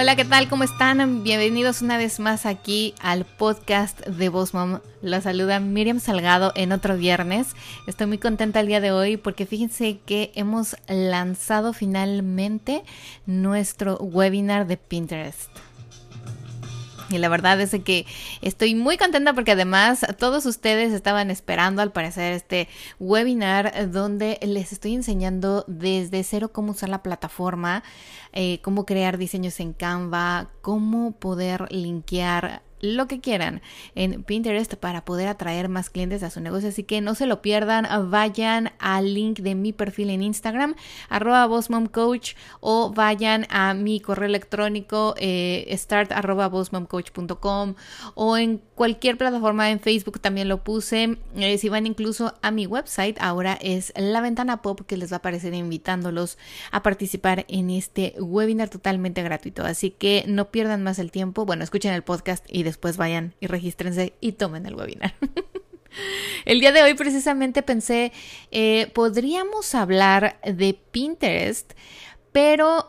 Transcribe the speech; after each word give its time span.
Hola, 0.00 0.14
¿qué 0.14 0.24
tal? 0.24 0.48
¿Cómo 0.48 0.62
están? 0.62 1.24
Bienvenidos 1.24 1.82
una 1.82 1.98
vez 1.98 2.20
más 2.20 2.46
aquí 2.46 2.94
al 3.00 3.24
podcast 3.24 3.98
de 4.06 4.28
Boss 4.28 4.54
Mom. 4.54 4.78
La 5.02 5.20
saluda 5.20 5.58
Miriam 5.58 5.98
Salgado 5.98 6.52
en 6.54 6.70
otro 6.70 6.96
viernes. 6.96 7.48
Estoy 7.88 8.06
muy 8.06 8.18
contenta 8.18 8.60
el 8.60 8.68
día 8.68 8.80
de 8.80 8.92
hoy 8.92 9.16
porque 9.16 9.44
fíjense 9.44 9.98
que 10.06 10.30
hemos 10.36 10.76
lanzado 10.86 11.72
finalmente 11.72 12.84
nuestro 13.26 13.96
webinar 13.96 14.68
de 14.68 14.76
Pinterest. 14.76 15.50
Y 17.10 17.18
la 17.18 17.28
verdad 17.28 17.60
es 17.60 17.70
que 17.84 18.06
estoy 18.42 18.74
muy 18.74 18.98
contenta 18.98 19.32
porque 19.32 19.52
además 19.52 20.06
todos 20.18 20.44
ustedes 20.44 20.92
estaban 20.92 21.30
esperando 21.30 21.80
al 21.80 21.92
parecer 21.92 22.34
este 22.34 22.68
webinar 22.98 23.90
donde 23.90 24.38
les 24.42 24.72
estoy 24.72 24.94
enseñando 24.94 25.64
desde 25.68 26.22
cero 26.22 26.50
cómo 26.52 26.72
usar 26.72 26.90
la 26.90 27.02
plataforma, 27.02 27.82
eh, 28.32 28.60
cómo 28.62 28.84
crear 28.84 29.16
diseños 29.16 29.58
en 29.60 29.72
Canva, 29.72 30.48
cómo 30.60 31.12
poder 31.12 31.72
linkear 31.72 32.62
lo 32.80 33.06
que 33.06 33.20
quieran 33.20 33.62
en 33.94 34.22
Pinterest 34.22 34.74
para 34.74 35.04
poder 35.04 35.28
atraer 35.28 35.68
más 35.68 35.90
clientes 35.90 36.22
a 36.22 36.30
su 36.30 36.40
negocio. 36.40 36.68
Así 36.68 36.84
que 36.84 37.00
no 37.00 37.14
se 37.14 37.26
lo 37.26 37.42
pierdan, 37.42 37.86
vayan 38.10 38.72
al 38.78 39.14
link 39.14 39.40
de 39.40 39.54
mi 39.54 39.72
perfil 39.72 40.10
en 40.10 40.22
Instagram, 40.22 40.74
arroba 41.08 41.46
bossmomcoach, 41.46 42.34
o 42.60 42.92
vayan 42.92 43.46
a 43.50 43.74
mi 43.74 44.00
correo 44.00 44.26
electrónico 44.26 45.14
eh, 45.18 45.66
start 45.76 46.12
arroba 46.12 46.48
o 48.14 48.36
en 48.36 48.60
cualquier 48.74 49.16
plataforma 49.16 49.70
en 49.70 49.80
Facebook 49.80 50.20
también 50.20 50.48
lo 50.48 50.64
puse. 50.64 51.18
Eh, 51.36 51.58
si 51.58 51.68
van 51.68 51.86
incluso 51.86 52.34
a 52.42 52.50
mi 52.50 52.66
website, 52.66 53.16
ahora 53.20 53.58
es 53.60 53.92
la 53.96 54.20
ventana 54.20 54.62
pop 54.62 54.82
que 54.86 54.96
les 54.96 55.10
va 55.10 55.16
a 55.16 55.18
aparecer 55.18 55.54
invitándolos 55.54 56.38
a 56.70 56.82
participar 56.82 57.44
en 57.48 57.70
este 57.70 58.14
webinar 58.18 58.68
totalmente 58.68 59.22
gratuito. 59.22 59.64
Así 59.64 59.90
que 59.90 60.24
no 60.26 60.50
pierdan 60.50 60.82
más 60.82 60.98
el 60.98 61.10
tiempo. 61.10 61.44
Bueno, 61.44 61.64
escuchen 61.64 61.92
el 61.92 62.02
podcast 62.02 62.44
y 62.48 62.62
después 62.68 62.96
vayan 62.96 63.34
y 63.40 63.46
regístrense 63.46 64.14
y 64.20 64.32
tomen 64.32 64.66
el 64.66 64.74
webinar. 64.74 65.14
El 66.44 66.60
día 66.60 66.70
de 66.70 66.82
hoy 66.82 66.94
precisamente 66.94 67.62
pensé, 67.62 68.12
eh, 68.50 68.90
podríamos 68.94 69.74
hablar 69.74 70.38
de 70.44 70.78
Pinterest, 70.92 71.72
pero 72.32 72.88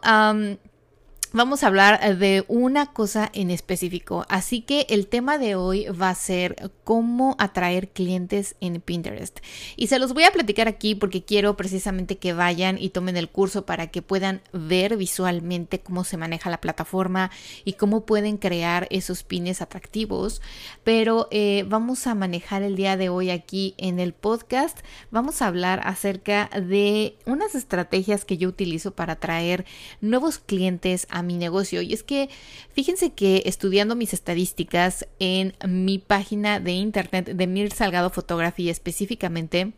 vamos 1.31 1.63
a 1.63 1.67
hablar 1.67 2.17
de 2.17 2.43
una 2.47 2.87
cosa 2.87 3.29
en 3.33 3.51
específico. 3.51 4.25
Así 4.29 4.61
que 4.61 4.87
el 4.89 5.07
tema 5.07 5.37
de 5.37 5.55
hoy 5.55 5.85
va 5.85 6.09
a 6.09 6.15
ser 6.15 6.71
cómo 6.83 7.35
atraer 7.37 7.89
clientes 7.89 8.55
en 8.61 8.81
Pinterest. 8.81 9.39
Y 9.75 9.87
se 9.87 9.99
los 9.99 10.13
voy 10.13 10.23
a 10.23 10.31
platicar 10.31 10.67
aquí 10.67 10.95
porque 10.95 11.23
quiero 11.23 11.55
precisamente 11.55 12.17
que 12.17 12.33
vayan 12.33 12.77
y 12.79 12.89
tomen 12.89 13.17
el 13.17 13.29
curso 13.29 13.65
para 13.65 13.87
que 13.87 14.01
puedan 14.01 14.41
ver 14.53 14.97
visualmente 14.97 15.79
cómo 15.79 16.03
se 16.03 16.17
maneja 16.17 16.49
la 16.49 16.61
plataforma 16.61 17.31
y 17.63 17.73
cómo 17.73 18.05
pueden 18.05 18.37
crear 18.37 18.87
esos 18.89 19.23
pines 19.23 19.61
atractivos. 19.61 20.41
Pero 20.83 21.27
eh, 21.31 21.65
vamos 21.67 22.07
a 22.07 22.15
manejar 22.15 22.63
el 22.63 22.75
día 22.75 22.97
de 22.97 23.09
hoy 23.09 23.29
aquí 23.29 23.75
en 23.77 23.99
el 23.99 24.13
podcast. 24.13 24.79
Vamos 25.11 25.41
a 25.41 25.47
hablar 25.47 25.81
acerca 25.83 26.49
de 26.59 27.17
unas 27.25 27.53
estrategias 27.55 28.25
que 28.25 28.37
yo 28.37 28.49
utilizo 28.49 28.91
para 28.91 29.13
atraer 29.13 29.65
nuevos 30.01 30.39
clientes 30.39 31.07
a 31.09 31.18
mi 31.23 31.37
negocio. 31.37 31.81
Y 31.81 31.93
es 31.93 32.03
que 32.03 32.29
fíjense 32.73 33.11
que 33.11 33.43
estudiando 33.45 33.95
mis 33.95 34.13
estadísticas 34.13 35.07
en 35.19 35.53
mi 35.67 35.99
página 35.99 36.59
de 36.59 36.71
internet 36.71 37.25
de 37.33 37.47
Mir 37.47 37.71
Salgado 37.71 38.09
Photography 38.09 38.69
específicamente, 38.69 39.73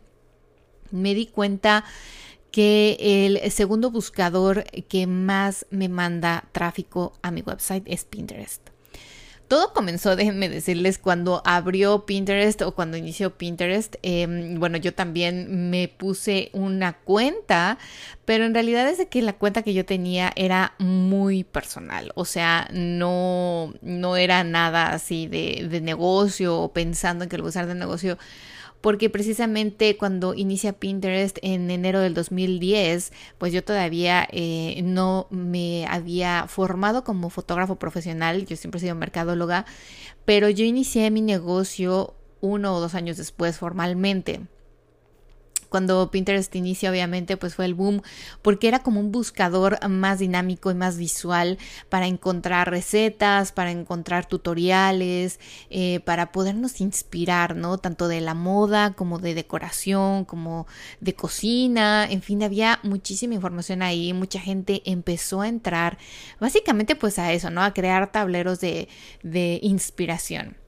me 0.90 1.14
di 1.14 1.26
cuenta 1.26 1.84
que 2.50 2.98
el 3.00 3.50
segundo 3.50 3.90
buscador 3.90 4.64
que 4.88 5.06
más 5.06 5.66
me 5.70 5.88
manda 5.88 6.48
tráfico 6.52 7.14
a 7.22 7.30
mi 7.30 7.40
website 7.40 7.84
es 7.86 8.04
Pinterest. 8.04 8.71
Todo 9.52 9.74
comenzó, 9.74 10.16
déjenme 10.16 10.48
decirles, 10.48 10.96
cuando 10.96 11.42
abrió 11.44 12.06
Pinterest 12.06 12.62
o 12.62 12.74
cuando 12.74 12.96
inició 12.96 13.36
Pinterest. 13.36 13.96
Em, 14.00 14.58
bueno, 14.58 14.78
yo 14.78 14.94
también 14.94 15.68
me 15.68 15.88
puse 15.88 16.48
una 16.54 16.94
cuenta, 16.94 17.76
pero 18.24 18.46
en 18.46 18.54
realidad 18.54 18.88
es 18.88 19.06
que 19.08 19.20
la 19.20 19.34
cuenta 19.34 19.60
que 19.60 19.74
yo 19.74 19.84
tenía 19.84 20.32
era 20.36 20.72
muy 20.78 21.44
personal. 21.44 22.12
O 22.14 22.24
sea, 22.24 22.66
no, 22.72 23.74
no 23.82 24.16
era 24.16 24.42
nada 24.42 24.94
así 24.94 25.26
de, 25.26 25.68
de 25.68 25.82
negocio 25.82 26.58
o 26.58 26.72
pensando 26.72 27.24
en 27.24 27.28
que 27.28 27.36
lo 27.36 27.44
usar 27.44 27.66
de 27.66 27.74
negocio 27.74 28.16
porque 28.82 29.08
precisamente 29.08 29.96
cuando 29.96 30.34
inicia 30.34 30.74
Pinterest 30.74 31.38
en 31.40 31.70
enero 31.70 32.00
del 32.00 32.12
2010, 32.12 33.12
pues 33.38 33.52
yo 33.52 33.64
todavía 33.64 34.28
eh, 34.30 34.82
no 34.84 35.28
me 35.30 35.86
había 35.86 36.46
formado 36.48 37.04
como 37.04 37.30
fotógrafo 37.30 37.76
profesional, 37.76 38.44
yo 38.44 38.56
siempre 38.56 38.78
he 38.78 38.82
sido 38.82 38.94
mercadóloga, 38.96 39.64
pero 40.26 40.50
yo 40.50 40.64
inicié 40.64 41.10
mi 41.10 41.22
negocio 41.22 42.14
uno 42.40 42.74
o 42.74 42.80
dos 42.80 42.94
años 42.94 43.16
después 43.16 43.56
formalmente 43.56 44.40
cuando 45.68 46.10
Pinterest 46.10 46.54
inicia, 46.54 46.90
obviamente, 46.90 47.36
pues 47.36 47.54
fue 47.54 47.64
el 47.64 47.74
boom, 47.74 48.02
porque 48.42 48.68
era 48.68 48.80
como 48.80 49.00
un 49.00 49.12
buscador 49.12 49.78
más 49.88 50.18
dinámico 50.18 50.70
y 50.70 50.74
más 50.74 50.96
visual 50.96 51.58
para 51.88 52.06
encontrar 52.06 52.70
recetas, 52.70 53.52
para 53.52 53.70
encontrar 53.70 54.26
tutoriales, 54.26 55.40
eh, 55.70 56.00
para 56.00 56.32
podernos 56.32 56.80
inspirar, 56.80 57.56
¿no? 57.56 57.78
Tanto 57.78 58.08
de 58.08 58.20
la 58.20 58.34
moda 58.34 58.92
como 58.94 59.18
de 59.18 59.34
decoración, 59.34 60.24
como 60.24 60.66
de 61.00 61.14
cocina, 61.14 62.06
en 62.10 62.22
fin, 62.22 62.42
había 62.42 62.80
muchísima 62.82 63.34
información 63.34 63.82
ahí, 63.82 64.12
mucha 64.12 64.40
gente 64.40 64.82
empezó 64.84 65.42
a 65.42 65.48
entrar, 65.48 65.98
básicamente 66.40 66.96
pues 66.96 67.18
a 67.18 67.32
eso, 67.32 67.50
¿no? 67.50 67.62
A 67.62 67.74
crear 67.74 68.12
tableros 68.12 68.60
de, 68.60 68.88
de 69.22 69.58
inspiración. 69.62 70.61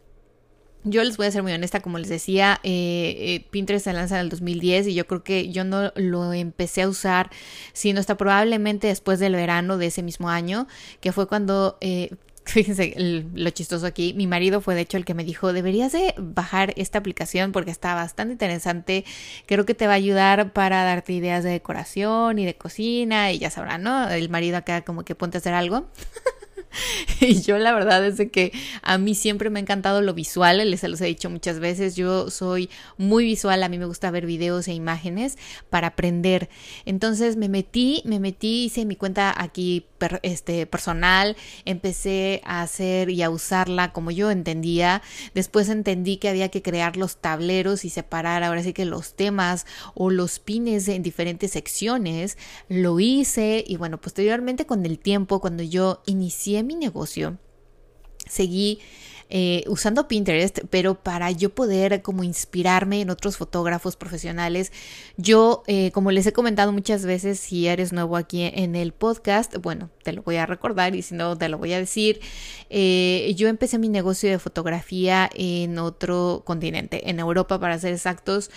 Yo 0.87 1.03
les 1.03 1.17
voy 1.17 1.27
a 1.27 1.31
ser 1.31 1.43
muy 1.43 1.53
honesta, 1.53 1.81
como 1.81 1.99
les 1.99 2.11
decía, 2.11 2.61
eh, 2.63 3.15
eh, 3.19 3.47
Pinterest 3.51 3.85
se 3.85 3.93
lanza 3.95 4.17
en 4.17 4.21
el 4.21 4.29
2010 4.29 4.89
y 4.89 4.95
yo 4.95 5.07
creo 5.07 5.25
que 5.25 5.51
yo 5.51 5.65
no 5.65 5.91
lo 5.97 6.35
empecé 6.35 6.83
a 6.83 6.89
usar, 6.89 7.31
sino 7.73 8.01
hasta 8.01 8.19
probablemente 8.19 8.89
después 8.89 9.19
del 9.19 9.33
verano 9.33 9.79
de 9.79 9.87
ese 9.87 10.03
mismo 10.03 10.29
año, 10.29 10.69
que 11.01 11.13
fue 11.13 11.27
cuando 11.27 11.79
eh, 11.81 12.11
fíjense 12.45 12.93
lo 13.35 13.49
chistoso 13.49 13.87
aquí, 13.87 14.13
mi 14.13 14.27
marido 14.27 14.61
fue 14.61 14.75
de 14.75 14.83
hecho 14.83 14.99
el 14.99 15.07
que 15.07 15.15
me 15.15 15.25
dijo, 15.25 15.55
deberías 15.55 15.93
de 15.93 16.15
bajar 16.19 16.75
esta 16.77 16.99
aplicación 16.99 17.53
porque 17.53 17.71
está 17.71 17.95
bastante 17.95 18.33
interesante, 18.33 19.07
creo 19.47 19.65
que 19.65 19.75
te 19.75 19.87
va 19.87 19.95
a 19.95 19.97
ayudar 19.97 20.53
para 20.53 20.85
darte 20.85 21.15
ideas 21.15 21.45
de 21.45 21.51
decoración 21.51 22.39
y 22.39 22.45
de 22.45 22.57
cocina 22.57 23.33
y 23.33 23.39
ya 23.39 23.49
sabrán, 23.49 23.83
¿no? 23.83 24.11
El 24.11 24.29
marido 24.29 24.59
acá 24.59 24.83
como 24.83 25.05
que 25.05 25.15
ponte 25.15 25.39
a 25.39 25.41
hacer 25.41 25.55
algo. 25.55 25.87
y 27.21 27.43
yo 27.43 27.59
la 27.59 27.73
verdad 27.73 28.05
es 28.05 28.21
que 28.31 28.53
a 28.83 28.99
mí 28.99 29.15
siempre 29.15 29.51
me 29.51 29.59
ha 29.59 29.63
encantado 29.63 30.01
lo 30.01 30.15
visual, 30.15 30.59
les 30.71 30.83
los 30.83 31.01
he 31.01 31.07
dicho 31.07 31.31
muchas 31.31 31.61
veces, 31.61 31.97
yo 31.97 32.31
soy 32.31 32.71
muy 32.97 33.25
visual, 33.25 33.63
a 33.63 33.69
mí 33.69 33.79
me 33.79 33.87
gusta 33.87 34.11
ver 34.11 34.27
videos 34.27 34.69
e 34.69 34.75
imágenes 34.75 35.39
para 35.71 35.89
aprender. 35.89 36.49
Entonces 36.85 37.37
me 37.37 37.49
metí, 37.49 38.03
me 38.05 38.21
metí, 38.21 38.65
hice 38.65 38.85
mi 38.85 38.97
cuenta 38.97 39.35
aquí 39.37 39.87
este, 40.23 40.67
personal, 40.67 41.37
empecé 41.65 42.43
a 42.45 42.63
hacer 42.63 43.11
y 43.11 43.23
a 43.23 43.31
usarla 43.31 43.93
como 43.93 44.11
yo 44.11 44.31
entendía. 44.31 45.03
Después 45.35 45.69
entendí 45.69 46.19
que 46.19 46.29
había 46.29 46.51
que 46.51 46.63
crear 46.63 46.97
los 46.97 47.17
tableros 47.17 47.85
y 47.85 47.91
separar 47.91 48.43
ahora 48.43 48.63
sí 48.63 48.73
que 48.73 48.85
los 48.85 49.15
temas 49.15 49.67
o 49.95 50.11
los 50.11 50.39
pines 50.39 50.89
en 50.89 51.03
diferentes 51.03 51.53
secciones. 51.53 52.37
Lo 52.69 53.01
hice 53.01 53.65
y 53.67 53.77
bueno, 53.77 54.01
posteriormente 54.01 54.67
con 54.67 54.85
el 54.85 54.99
tiempo, 54.99 55.41
cuando 55.41 55.63
yo 55.63 56.03
inicié 56.07 56.63
mi 56.67 56.75
negocio, 56.77 57.39
seguí 58.27 58.81
eh, 59.31 59.65
usando 59.69 60.07
Pinterest, 60.07 60.61
pero 60.71 61.03
para 61.03 61.31
yo 61.31 61.55
poder 61.55 62.03
como 62.03 62.23
inspirarme 62.25 63.01
en 63.01 63.11
otros 63.11 63.37
fotógrafos 63.37 63.97
profesionales. 63.97 64.71
Yo, 65.17 65.63
eh, 65.67 65.91
como 65.93 66.11
les 66.11 66.27
he 66.27 66.33
comentado 66.33 66.73
muchas 66.73 67.05
veces, 67.07 67.41
si 67.41 67.67
eres 67.67 67.93
nuevo 67.93 68.17
aquí 68.17 68.43
en 68.43 68.77
el 68.77 68.93
podcast, 68.93 69.57
bueno, 69.57 69.91
te 70.03 70.13
lo 70.13 70.23
voy 70.23 70.37
a 70.37 70.47
recordar 70.47 70.95
y 70.95 71.03
si 71.03 71.15
no, 71.15 71.37
te 71.37 71.49
lo 71.49 71.59
voy 71.59 71.73
a 71.73 71.79
decir. 71.79 72.21
Eh, 72.71 73.33
yo 73.37 73.49
empecé 73.49 73.79
mi 73.79 73.89
negocio 73.89 74.31
de 74.31 74.39
fotografía 74.39 75.31
en 75.35 75.79
otro 75.79 76.43
continente, 76.45 77.09
en 77.09 77.19
Europa 77.19 77.59
para 77.59 77.79
ser 77.79 77.95
exactos, 77.95 78.51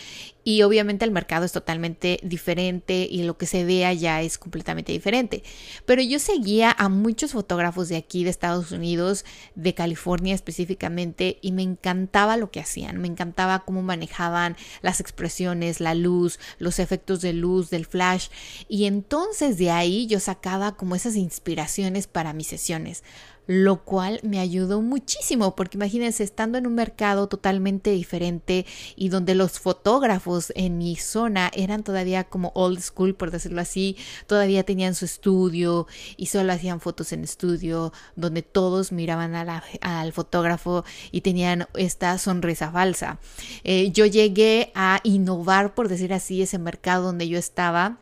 y 0.47 0.61
obviamente 0.61 1.03
el 1.03 1.11
mercado 1.11 1.43
es 1.43 1.51
totalmente 1.51 2.21
diferente 2.23 3.05
y 3.11 3.23
lo 3.23 3.37
que 3.37 3.45
se 3.45 3.65
ve 3.65 3.83
allá 3.83 4.21
es 4.21 4.37
completamente 4.37 4.93
diferente. 4.93 5.43
Pero 5.85 6.01
yo 6.01 6.19
seguía 6.19 6.71
a 6.71 6.87
muchos 6.87 7.33
fotógrafos 7.33 7.89
de 7.89 7.97
aquí, 7.97 8.23
de 8.23 8.29
Estados 8.29 8.71
Unidos, 8.71 9.25
de 9.55 9.73
California 9.73 10.33
específicamente, 10.33 11.37
y 11.41 11.51
me 11.51 11.63
encantaba 11.63 12.37
lo 12.37 12.49
que 12.49 12.61
hacían, 12.61 12.97
me 13.01 13.09
encantaba 13.09 13.65
cómo 13.65 13.83
manejaban 13.83 14.55
las 14.81 15.01
expresiones, 15.01 15.81
la 15.81 15.95
luz, 15.95 16.39
los 16.59 16.79
efectos 16.79 17.19
de 17.19 17.33
luz, 17.33 17.69
del 17.69 17.85
flash, 17.85 18.29
y 18.69 18.85
entonces 18.85 19.57
de 19.57 19.71
ahí 19.71 20.07
yo 20.07 20.21
sacaba 20.21 20.77
como 20.77 20.95
esas 20.95 21.17
inspiraciones 21.17 22.07
para 22.07 22.31
mis 22.31 22.47
sesiones 22.47 23.03
lo 23.47 23.83
cual 23.83 24.19
me 24.23 24.39
ayudó 24.39 24.81
muchísimo 24.81 25.55
porque 25.55 25.77
imagínense 25.77 26.23
estando 26.23 26.57
en 26.57 26.67
un 26.67 26.75
mercado 26.75 27.27
totalmente 27.27 27.91
diferente 27.91 28.65
y 28.95 29.09
donde 29.09 29.35
los 29.35 29.59
fotógrafos 29.59 30.51
en 30.55 30.77
mi 30.77 30.95
zona 30.97 31.49
eran 31.53 31.83
todavía 31.83 32.25
como 32.25 32.51
old 32.53 32.81
school 32.81 33.15
por 33.15 33.31
decirlo 33.31 33.61
así, 33.61 33.97
todavía 34.27 34.63
tenían 34.63 34.95
su 34.95 35.05
estudio 35.05 35.87
y 36.17 36.27
solo 36.27 36.53
hacían 36.53 36.81
fotos 36.81 37.13
en 37.13 37.23
estudio 37.23 37.93
donde 38.15 38.43
todos 38.43 38.91
miraban 38.91 39.33
al 39.35 40.13
fotógrafo 40.13 40.83
y 41.11 41.21
tenían 41.21 41.67
esta 41.75 42.17
sonrisa 42.17 42.71
falsa. 42.71 43.19
Eh, 43.63 43.91
yo 43.91 44.05
llegué 44.05 44.71
a 44.75 44.99
innovar 45.03 45.73
por 45.73 45.87
decir 45.87 46.13
así 46.13 46.41
ese 46.41 46.59
mercado 46.59 47.05
donde 47.05 47.27
yo 47.27 47.39
estaba 47.39 47.99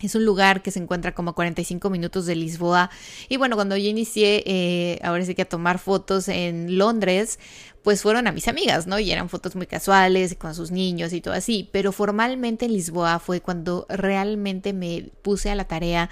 es 0.00 0.14
un 0.14 0.24
lugar 0.24 0.62
que 0.62 0.70
se 0.70 0.78
encuentra 0.78 1.14
como 1.14 1.30
a 1.30 1.34
45 1.34 1.88
minutos 1.90 2.26
de 2.26 2.34
Lisboa. 2.34 2.90
Y 3.28 3.36
bueno, 3.36 3.56
cuando 3.56 3.76
yo 3.76 3.88
inicié, 3.88 4.42
eh, 4.46 4.98
ahora 5.02 5.24
sí 5.24 5.34
que 5.34 5.42
a 5.42 5.48
tomar 5.48 5.78
fotos 5.78 6.28
en 6.28 6.76
Londres, 6.76 7.38
pues 7.82 8.02
fueron 8.02 8.26
a 8.26 8.32
mis 8.32 8.48
amigas, 8.48 8.86
¿no? 8.86 8.98
Y 8.98 9.12
eran 9.12 9.28
fotos 9.28 9.54
muy 9.54 9.66
casuales, 9.66 10.34
con 10.34 10.54
sus 10.54 10.72
niños 10.72 11.12
y 11.12 11.20
todo 11.20 11.34
así. 11.34 11.68
Pero 11.72 11.92
formalmente 11.92 12.66
en 12.66 12.72
Lisboa 12.72 13.20
fue 13.20 13.40
cuando 13.40 13.86
realmente 13.88 14.72
me 14.72 15.10
puse 15.22 15.50
a 15.50 15.54
la 15.54 15.64
tarea 15.64 16.10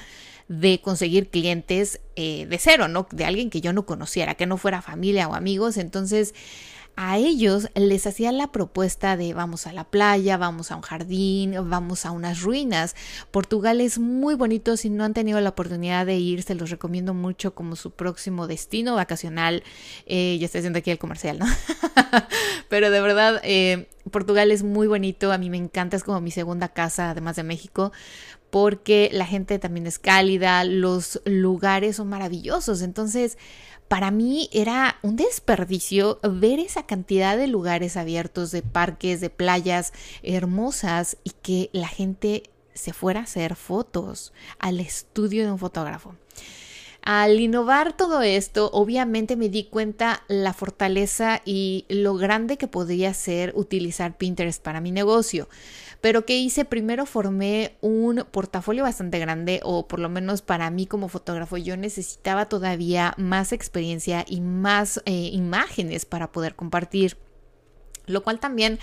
de 0.48 0.81
conseguir 0.81 1.31
clientes 1.31 2.00
eh, 2.16 2.46
de 2.46 2.58
cero, 2.58 2.86
¿no? 2.88 3.08
De 3.10 3.25
alguien 3.25 3.50
que 3.50 3.60
yo 3.60 3.72
no 3.72 3.86
conociera, 3.86 4.34
que 4.34 4.46
no 4.46 4.56
fuera 4.56 4.82
familia 4.82 5.26
o 5.28 5.34
amigos. 5.34 5.76
Entonces 5.76 6.34
a 6.96 7.19
ellos 7.19 7.69
les 7.75 8.06
hacía 8.06 8.31
la 8.32 8.52
propuesta 8.52 9.17
de 9.17 9.35
vamos 9.35 9.67
a 9.67 9.73
la 9.73 9.85
playa, 9.85 10.37
vamos 10.37 10.70
a 10.70 10.76
un 10.76 10.82
jardín, 10.82 11.55
vamos 11.69 12.06
a 12.06 12.11
unas 12.11 12.43
ruinas. 12.43 12.94
Portugal 13.31 13.81
es 13.81 13.99
muy 13.99 14.35
bonito, 14.35 14.76
si 14.76 14.91
no 14.91 15.05
han 15.05 15.14
tenido 15.14 15.41
la 15.41 15.50
oportunidad 15.50 16.06
de 16.06 16.17
ir, 16.17 16.43
se 16.43 16.55
los 16.55 16.70
recomiendo 16.70 17.14
mucho 17.14 17.55
como 17.55 17.76
su 17.76 17.91
próximo 17.91 18.46
destino 18.46 18.94
vacacional. 18.94 19.62
Eh, 20.06 20.37
ya 20.38 20.46
estoy 20.46 20.61
haciendo 20.61 20.79
aquí 20.79 20.91
el 20.91 20.99
comercial, 20.99 21.38
¿no? 21.38 21.46
Pero 22.69 22.91
de 22.91 23.00
verdad, 23.00 23.41
eh, 23.43 23.88
Portugal 24.11 24.50
es 24.50 24.62
muy 24.62 24.87
bonito, 24.87 25.32
a 25.32 25.38
mí 25.38 25.50
me 25.50 25.56
encanta, 25.56 25.96
es 25.96 26.05
como 26.05 26.20
mi 26.20 26.31
segunda 26.31 26.69
casa, 26.69 27.11
además 27.11 27.37
de 27.37 27.43
México 27.43 27.93
porque 28.55 29.11
la 29.12 29.26
gente 29.26 29.58
también 29.58 29.88
es 29.88 29.99
cálida, 29.99 30.62
los 30.62 31.20
lugares 31.25 31.96
son 31.96 32.08
maravillosos, 32.08 32.82
entonces 32.82 33.37
para 33.94 34.11
mí 34.11 34.50
era 34.52 34.96
un 35.02 35.14
desperdicio 35.14 36.19
ver 36.25 36.58
esa 36.58 36.85
cantidad 36.85 37.37
de 37.37 37.46
lugares 37.46 37.96
abiertos, 37.96 38.50
de 38.50 38.61
parques, 38.61 39.20
de 39.20 39.31
playas 39.31 39.93
hermosas 40.25 41.17
y 41.23 41.31
que 41.31 41.70
la 41.73 41.87
gente 41.87 42.43
se 42.73 42.93
fuera 42.93 43.20
a 43.20 43.23
hacer 43.23 43.55
fotos 43.55 44.32
al 44.58 44.81
estudio 44.81 45.44
de 45.44 45.52
un 45.52 45.61
fotógrafo. 45.61 46.17
Al 47.06 47.38
innovar 47.38 47.94
todo 47.94 48.22
esto, 48.22 48.70
obviamente 48.72 49.36
me 49.36 49.50
di 49.50 49.64
cuenta 49.64 50.22
la 50.26 50.54
fortaleza 50.54 51.42
y 51.44 51.84
lo 51.90 52.14
grande 52.14 52.56
que 52.56 52.66
podría 52.66 53.12
ser 53.12 53.52
utilizar 53.56 54.16
Pinterest 54.16 54.62
para 54.62 54.80
mi 54.80 54.90
negocio. 54.90 55.50
Pero 56.00 56.24
¿qué 56.24 56.38
hice? 56.38 56.64
Primero 56.64 57.04
formé 57.04 57.76
un 57.82 58.24
portafolio 58.30 58.84
bastante 58.84 59.18
grande 59.18 59.60
o 59.64 59.86
por 59.86 60.00
lo 60.00 60.08
menos 60.08 60.40
para 60.40 60.70
mí 60.70 60.86
como 60.86 61.08
fotógrafo 61.08 61.58
yo 61.58 61.76
necesitaba 61.76 62.46
todavía 62.46 63.12
más 63.18 63.52
experiencia 63.52 64.24
y 64.26 64.40
más 64.40 65.02
eh, 65.04 65.28
imágenes 65.30 66.06
para 66.06 66.32
poder 66.32 66.54
compartir. 66.54 67.18
Lo 68.06 68.22
cual 68.22 68.40
también 68.40 68.78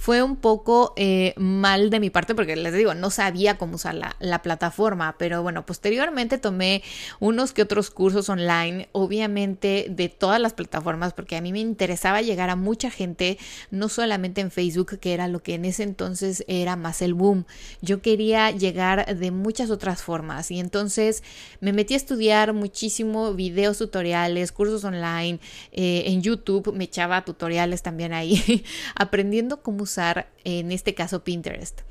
fue 0.00 0.22
un 0.22 0.36
poco 0.36 0.94
eh, 0.96 1.34
mal 1.36 1.90
de 1.90 2.00
mi 2.00 2.08
parte 2.08 2.34
porque 2.34 2.56
les 2.56 2.72
digo, 2.72 2.94
no 2.94 3.10
sabía 3.10 3.58
cómo 3.58 3.74
usar 3.74 3.94
la, 3.94 4.42
plataforma, 4.42 5.16
pero 5.18 5.42
bueno, 5.42 5.66
posteriormente 5.66 6.38
tomé 6.38 6.82
unos 7.18 7.52
que 7.52 7.60
otros 7.60 7.90
cursos 7.90 8.30
online, 8.30 8.88
obviamente 8.92 9.88
de 9.90 10.08
todas 10.08 10.40
las 10.40 10.54
plataformas, 10.54 11.12
porque 11.12 11.36
a 11.36 11.42
mí 11.42 11.52
me 11.52 11.58
interesaba 11.58 12.22
llegar 12.22 12.48
a 12.48 12.56
mucha 12.56 12.90
gente, 12.90 13.36
no 13.70 13.90
solamente 13.90 14.40
en 14.40 14.50
Facebook, 14.50 14.98
que 14.98 15.12
era 15.12 15.28
lo 15.28 15.42
que 15.42 15.56
en 15.56 15.66
ese 15.66 15.82
entonces 15.82 16.46
era 16.48 16.76
más 16.76 17.02
el 17.02 17.12
boom. 17.12 17.44
Yo 17.82 18.00
quería 18.00 18.50
llegar 18.52 19.14
de 19.14 19.30
muchas 19.30 19.70
otras 19.70 20.02
formas 20.02 20.50
y 20.50 20.60
entonces 20.60 21.22
me 21.60 21.74
metí 21.74 21.92
a 21.92 21.98
estudiar 21.98 22.54
muchísimo 22.54 23.34
videos 23.34 23.76
tutoriales, 23.76 24.50
cursos 24.50 24.82
online, 24.82 25.40
eh, 25.72 26.04
en 26.06 26.22
YouTube 26.22 26.72
me 26.72 26.84
echaba 26.84 27.22
tutoriales 27.22 27.82
también 27.82 28.14
ahí, 28.14 28.42
aprendiendo 28.94 29.62
cómo 29.62 29.84
usar 29.84 30.30
en 30.44 30.72
este 30.72 30.94
caso 30.94 31.24
Pinterest. 31.24 31.82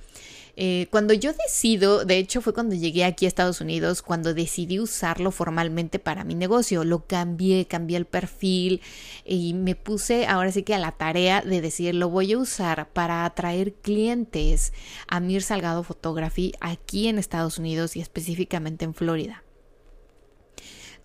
Eh, 0.61 0.87
cuando 0.91 1.13
yo 1.13 1.31
decido, 1.31 2.03
de 2.03 2.17
hecho 2.17 2.41
fue 2.41 2.53
cuando 2.53 2.75
llegué 2.75 3.05
aquí 3.05 3.23
a 3.23 3.29
Estados 3.29 3.61
Unidos, 3.61 4.01
cuando 4.01 4.33
decidí 4.33 4.77
usarlo 4.77 5.31
formalmente 5.31 5.99
para 5.99 6.25
mi 6.25 6.35
negocio, 6.35 6.83
lo 6.83 7.05
cambié, 7.07 7.65
cambié 7.65 7.95
el 7.95 8.05
perfil 8.05 8.81
y 9.23 9.53
me 9.53 9.75
puse 9.75 10.27
ahora 10.27 10.51
sí 10.51 10.63
que 10.63 10.75
a 10.75 10.79
la 10.79 10.91
tarea 10.91 11.41
de 11.41 11.61
decir, 11.61 11.95
lo 11.95 12.09
voy 12.09 12.33
a 12.33 12.39
usar 12.39 12.89
para 12.91 13.23
atraer 13.23 13.71
clientes 13.71 14.73
a 15.07 15.21
Mir 15.21 15.43
Salgado 15.43 15.81
Photography 15.83 16.51
aquí 16.59 17.07
en 17.07 17.19
Estados 17.19 17.57
Unidos 17.57 17.95
y 17.95 18.01
específicamente 18.01 18.83
en 18.83 18.93
Florida. 18.93 19.45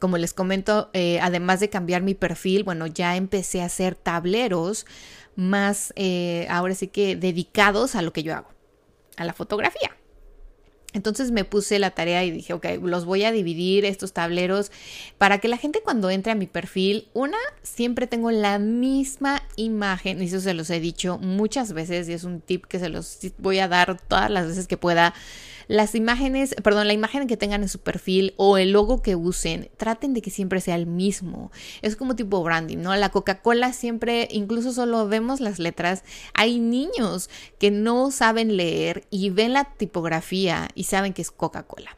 Como 0.01 0.19
les 0.19 0.35
comento, 0.35 0.91
eh, 0.93 1.21
además 1.23 1.61
de 1.61 1.71
cambiar 1.71 2.03
mi 2.03 2.15
perfil, 2.15 2.65
bueno, 2.65 2.89
ya 2.89 3.17
empecé 3.17 3.63
a 3.63 3.67
hacer 3.67 3.95
tableros 3.95 4.85
más, 5.37 5.93
eh, 5.97 6.47
ahora 6.51 6.75
sí 6.75 6.89
que 6.89 7.17
dedicados 7.17 7.95
a 7.95 8.03
lo 8.03 8.13
que 8.13 8.23
yo 8.23 8.35
hago, 8.35 8.49
a 9.17 9.25
la 9.25 9.33
fotografía. 9.33 9.91
Entonces 10.95 11.33
me 11.33 11.45
puse 11.45 11.81
la 11.81 11.91
tarea 11.91 12.25
y 12.25 12.31
dije, 12.31 12.53
ok, 12.53 12.67
los 12.81 13.05
voy 13.05 13.25
a 13.25 13.33
dividir 13.33 13.85
estos 13.85 14.13
tableros 14.13 14.71
para 15.19 15.39
que 15.39 15.49
la 15.49 15.57
gente 15.57 15.81
cuando 15.83 16.09
entre 16.09 16.31
a 16.31 16.37
mi 16.37 16.47
perfil, 16.47 17.09
una, 17.15 17.37
siempre 17.65 18.07
tengo 18.07 18.31
la 18.31 18.61
misma 18.61 19.43
imagen, 19.57 20.23
y 20.23 20.27
eso 20.27 20.41
se 20.41 20.55
los 20.55 20.71
he 20.71 20.79
dicho 20.79 21.19
muchas 21.19 21.73
veces 21.73 22.09
y 22.09 22.13
es 22.13 22.23
un 22.23 22.41
tip 22.41 22.67
que 22.67 22.79
se 22.79 22.91
los 22.91 23.19
voy 23.39 23.59
a 23.59 23.67
dar 23.67 24.01
todas 24.01 24.31
las 24.31 24.47
veces 24.47 24.69
que 24.69 24.77
pueda 24.77 25.15
las 25.69 25.95
imágenes, 25.95 26.55
perdón, 26.63 26.87
la 26.87 26.93
imagen 26.93 27.27
que 27.27 27.37
tengan 27.37 27.63
en 27.63 27.69
su 27.69 27.79
perfil 27.79 28.35
o 28.37 28.59
el 28.59 28.73
logo 28.73 29.03
que 29.03 29.17
usen, 29.17 29.71
traten 29.77 30.15
de 30.15 30.23
que 30.23 30.31
siempre 30.31 30.61
sea 30.61 30.75
el 30.77 30.87
mismo. 30.87 31.51
Es 31.83 31.97
como 31.97 32.17
tipo 32.17 32.43
branding, 32.43 32.79
¿no? 32.79 32.95
La 32.97 33.11
Coca-Cola 33.11 33.73
siempre, 33.73 34.29
incluso 34.31 34.73
solo 34.73 35.09
vemos 35.09 35.41
las 35.41 35.59
letras. 35.59 36.05
Hay 36.35 36.59
niños 36.61 37.31
que 37.59 37.71
no 37.71 38.11
saben 38.11 38.57
leer 38.57 39.07
y 39.11 39.31
ven 39.31 39.53
la 39.53 39.65
tipografía 39.65 40.69
y 40.75 40.85
saben 40.85 41.13
que 41.13 41.23
es 41.23 41.31
Coca-Cola. 41.31 41.97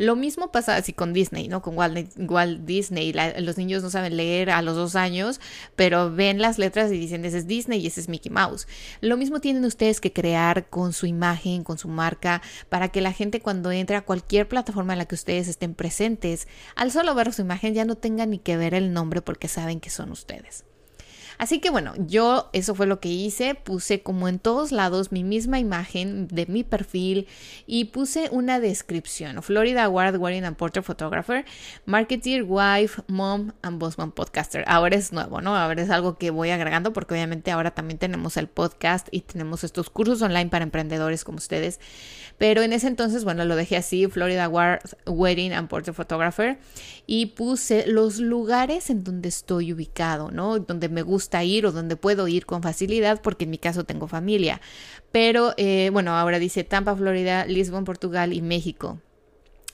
Lo 0.00 0.16
mismo 0.16 0.50
pasa 0.50 0.76
así 0.76 0.94
con 0.94 1.12
Disney, 1.12 1.46
¿no? 1.46 1.60
Con 1.60 1.76
Walt, 1.76 2.60
Disney. 2.64 3.12
los 3.12 3.58
niños 3.58 3.82
no 3.82 3.90
saben 3.90 4.16
leer 4.16 4.48
a 4.48 4.62
los 4.62 4.74
dos 4.74 4.96
años, 4.96 5.42
pero 5.76 6.10
ven 6.10 6.40
las 6.40 6.56
letras 6.56 6.90
y 6.90 6.96
dicen, 6.96 7.26
ese 7.26 7.36
es 7.36 7.46
Disney 7.46 7.80
y 7.80 7.88
ese 7.88 8.00
es 8.00 8.08
Mickey 8.08 8.32
Mouse. 8.32 8.66
Lo 9.02 9.18
mismo 9.18 9.40
tienen 9.40 9.62
ustedes 9.66 10.00
que 10.00 10.10
crear 10.10 10.70
con 10.70 10.94
su 10.94 11.04
imagen, 11.04 11.64
con 11.64 11.76
su 11.76 11.88
marca, 11.88 12.40
para 12.70 12.88
que 12.88 13.02
la 13.02 13.12
gente 13.12 13.42
cuando 13.42 13.72
entre 13.72 13.96
a 13.96 14.00
cualquier 14.00 14.48
plataforma 14.48 14.94
en 14.94 15.00
la 15.00 15.04
que 15.04 15.16
ustedes 15.16 15.48
estén 15.48 15.74
presentes, 15.74 16.48
al 16.76 16.90
solo 16.90 17.14
ver 17.14 17.34
su 17.34 17.42
imagen 17.42 17.74
ya 17.74 17.84
no 17.84 17.96
tenga 17.96 18.24
ni 18.24 18.38
que 18.38 18.56
ver 18.56 18.72
el 18.72 18.94
nombre 18.94 19.20
porque 19.20 19.48
saben 19.48 19.80
que 19.80 19.90
son 19.90 20.12
ustedes. 20.12 20.64
Así 21.40 21.58
que 21.58 21.70
bueno, 21.70 21.94
yo 21.96 22.50
eso 22.52 22.74
fue 22.74 22.86
lo 22.86 23.00
que 23.00 23.08
hice, 23.08 23.54
puse 23.54 24.02
como 24.02 24.28
en 24.28 24.38
todos 24.38 24.72
lados 24.72 25.10
mi 25.10 25.24
misma 25.24 25.58
imagen 25.58 26.28
de 26.28 26.44
mi 26.44 26.64
perfil 26.64 27.28
y 27.66 27.86
puse 27.86 28.28
una 28.30 28.60
descripción, 28.60 29.42
Florida 29.42 29.84
Award 29.84 30.18
Wedding 30.18 30.44
and 30.44 30.58
Portrait 30.58 30.84
Photographer, 30.84 31.46
Marketeer, 31.86 32.44
Wife, 32.46 33.00
Mom 33.06 33.52
and 33.62 33.78
Bossman 33.78 34.12
Podcaster. 34.12 34.64
Ahora 34.66 34.96
es 34.96 35.14
nuevo, 35.14 35.40
¿no? 35.40 35.56
Ahora 35.56 35.80
es 35.80 35.88
algo 35.88 36.18
que 36.18 36.28
voy 36.28 36.50
agregando 36.50 36.92
porque 36.92 37.14
obviamente 37.14 37.50
ahora 37.50 37.70
también 37.70 37.96
tenemos 37.96 38.36
el 38.36 38.46
podcast 38.46 39.08
y 39.10 39.22
tenemos 39.22 39.64
estos 39.64 39.88
cursos 39.88 40.20
online 40.20 40.50
para 40.50 40.64
emprendedores 40.64 41.24
como 41.24 41.38
ustedes. 41.38 41.80
Pero 42.36 42.60
en 42.60 42.74
ese 42.74 42.86
entonces, 42.86 43.24
bueno, 43.24 43.46
lo 43.46 43.56
dejé 43.56 43.78
así, 43.78 44.06
Florida 44.08 44.44
Award 44.44 44.80
Wedding 45.06 45.54
and 45.54 45.68
Portrait 45.68 45.96
Photographer 45.96 46.58
y 47.06 47.26
puse 47.26 47.86
los 47.86 48.18
lugares 48.18 48.90
en 48.90 49.04
donde 49.04 49.30
estoy 49.30 49.72
ubicado, 49.72 50.30
¿no? 50.30 50.58
Donde 50.58 50.88
me 50.90 51.00
gusta 51.02 51.29
ir 51.44 51.66
o 51.66 51.72
donde 51.72 51.96
puedo 51.96 52.28
ir 52.28 52.46
con 52.46 52.62
facilidad 52.62 53.20
porque 53.22 53.44
en 53.44 53.50
mi 53.50 53.58
caso 53.58 53.84
tengo 53.84 54.08
familia. 54.08 54.60
Pero 55.12 55.54
eh, 55.56 55.90
bueno, 55.92 56.16
ahora 56.16 56.38
dice 56.38 56.64
Tampa, 56.64 56.96
Florida, 56.96 57.46
Lisbon, 57.46 57.84
Portugal 57.84 58.32
y 58.32 58.42
México. 58.42 58.98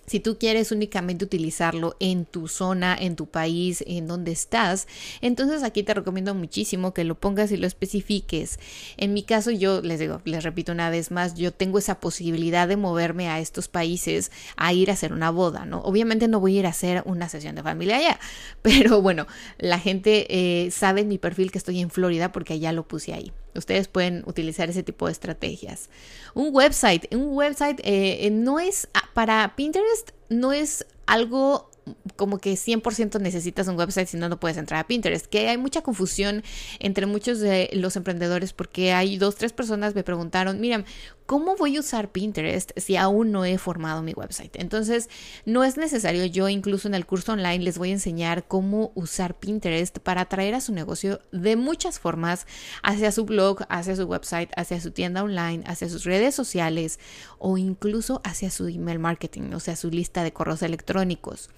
Si 0.06 0.20
tú 0.20 0.38
quieres 0.38 0.72
únicamente 0.72 1.24
utilizarlo 1.24 1.96
en 2.00 2.24
tu 2.24 2.48
zona, 2.48 2.96
en 2.98 3.16
tu 3.16 3.26
país, 3.26 3.84
en 3.86 4.06
donde 4.06 4.32
estás, 4.32 4.86
entonces 5.20 5.62
aquí 5.62 5.82
te 5.82 5.94
recomiendo 5.94 6.34
muchísimo 6.34 6.94
que 6.94 7.04
lo 7.04 7.16
pongas 7.16 7.50
y 7.52 7.56
lo 7.56 7.66
especifiques. 7.66 8.58
En 8.96 9.12
mi 9.12 9.22
caso, 9.22 9.50
yo 9.50 9.82
les 9.82 9.98
digo, 9.98 10.20
les 10.24 10.44
repito 10.44 10.72
una 10.72 10.90
vez 10.90 11.10
más, 11.10 11.34
yo 11.34 11.52
tengo 11.52 11.78
esa 11.78 12.00
posibilidad 12.00 12.68
de 12.68 12.76
moverme 12.76 13.28
a 13.28 13.40
estos 13.40 13.68
países 13.68 14.30
a 14.56 14.72
ir 14.72 14.90
a 14.90 14.94
hacer 14.94 15.12
una 15.12 15.30
boda, 15.30 15.64
¿no? 15.64 15.80
Obviamente 15.80 16.28
no 16.28 16.40
voy 16.40 16.56
a 16.56 16.60
ir 16.60 16.66
a 16.66 16.70
hacer 16.70 17.02
una 17.04 17.28
sesión 17.28 17.54
de 17.54 17.62
familia 17.62 17.96
allá, 17.96 18.20
pero 18.62 19.02
bueno, 19.02 19.26
la 19.58 19.78
gente 19.78 20.26
eh, 20.28 20.70
sabe 20.70 21.02
en 21.02 21.08
mi 21.08 21.18
perfil 21.18 21.50
que 21.50 21.58
estoy 21.58 21.80
en 21.80 21.90
Florida 21.90 22.32
porque 22.32 22.54
allá 22.54 22.72
lo 22.72 22.86
puse 22.86 23.12
ahí. 23.12 23.32
Ustedes 23.56 23.88
pueden 23.88 24.22
utilizar 24.26 24.68
ese 24.68 24.82
tipo 24.82 25.06
de 25.06 25.12
estrategias. 25.12 25.88
Un 26.34 26.54
website, 26.54 27.12
un 27.14 27.36
website 27.36 27.80
eh, 27.84 28.28
no 28.30 28.58
es 28.58 28.88
ah, 28.94 29.08
para 29.14 29.54
Pinterest, 29.56 30.10
no 30.28 30.52
es 30.52 30.86
algo 31.06 31.70
como 32.16 32.38
que 32.38 32.54
100% 32.54 33.20
necesitas 33.20 33.68
un 33.68 33.78
website 33.78 34.08
si 34.08 34.16
no, 34.16 34.28
no 34.28 34.40
puedes 34.40 34.56
entrar 34.56 34.80
a 34.80 34.86
Pinterest. 34.86 35.26
Que 35.26 35.48
hay 35.48 35.58
mucha 35.58 35.82
confusión 35.82 36.42
entre 36.80 37.06
muchos 37.06 37.38
de 37.40 37.70
los 37.72 37.96
emprendedores 37.96 38.52
porque 38.52 38.92
hay 38.92 39.18
dos, 39.18 39.36
tres 39.36 39.52
personas 39.52 39.94
me 39.94 40.02
preguntaron, 40.02 40.60
miren, 40.60 40.84
¿cómo 41.26 41.56
voy 41.56 41.76
a 41.76 41.80
usar 41.80 42.10
Pinterest 42.10 42.70
si 42.76 42.96
aún 42.96 43.32
no 43.32 43.44
he 43.44 43.58
formado 43.58 44.02
mi 44.02 44.12
website? 44.12 44.56
Entonces, 44.56 45.08
no 45.44 45.64
es 45.64 45.76
necesario, 45.76 46.24
yo 46.26 46.48
incluso 46.48 46.88
en 46.88 46.94
el 46.94 47.06
curso 47.06 47.32
online 47.32 47.64
les 47.64 47.78
voy 47.78 47.90
a 47.90 47.94
enseñar 47.94 48.46
cómo 48.46 48.92
usar 48.94 49.38
Pinterest 49.38 49.98
para 49.98 50.22
atraer 50.22 50.54
a 50.54 50.60
su 50.60 50.72
negocio 50.72 51.20
de 51.32 51.56
muchas 51.56 51.98
formas 51.98 52.46
hacia 52.82 53.12
su 53.12 53.24
blog, 53.24 53.64
hacia 53.68 53.96
su 53.96 54.04
website, 54.04 54.50
hacia 54.56 54.80
su 54.80 54.92
tienda 54.92 55.22
online, 55.22 55.64
hacia 55.66 55.88
sus 55.88 56.04
redes 56.04 56.34
sociales 56.34 56.98
o 57.38 57.58
incluso 57.58 58.20
hacia 58.24 58.50
su 58.50 58.68
email 58.68 58.98
marketing, 58.98 59.52
o 59.52 59.60
sea, 59.60 59.76
su 59.76 59.90
lista 59.90 60.22
de 60.22 60.32
correos 60.32 60.62
electrónicos. 60.62 61.50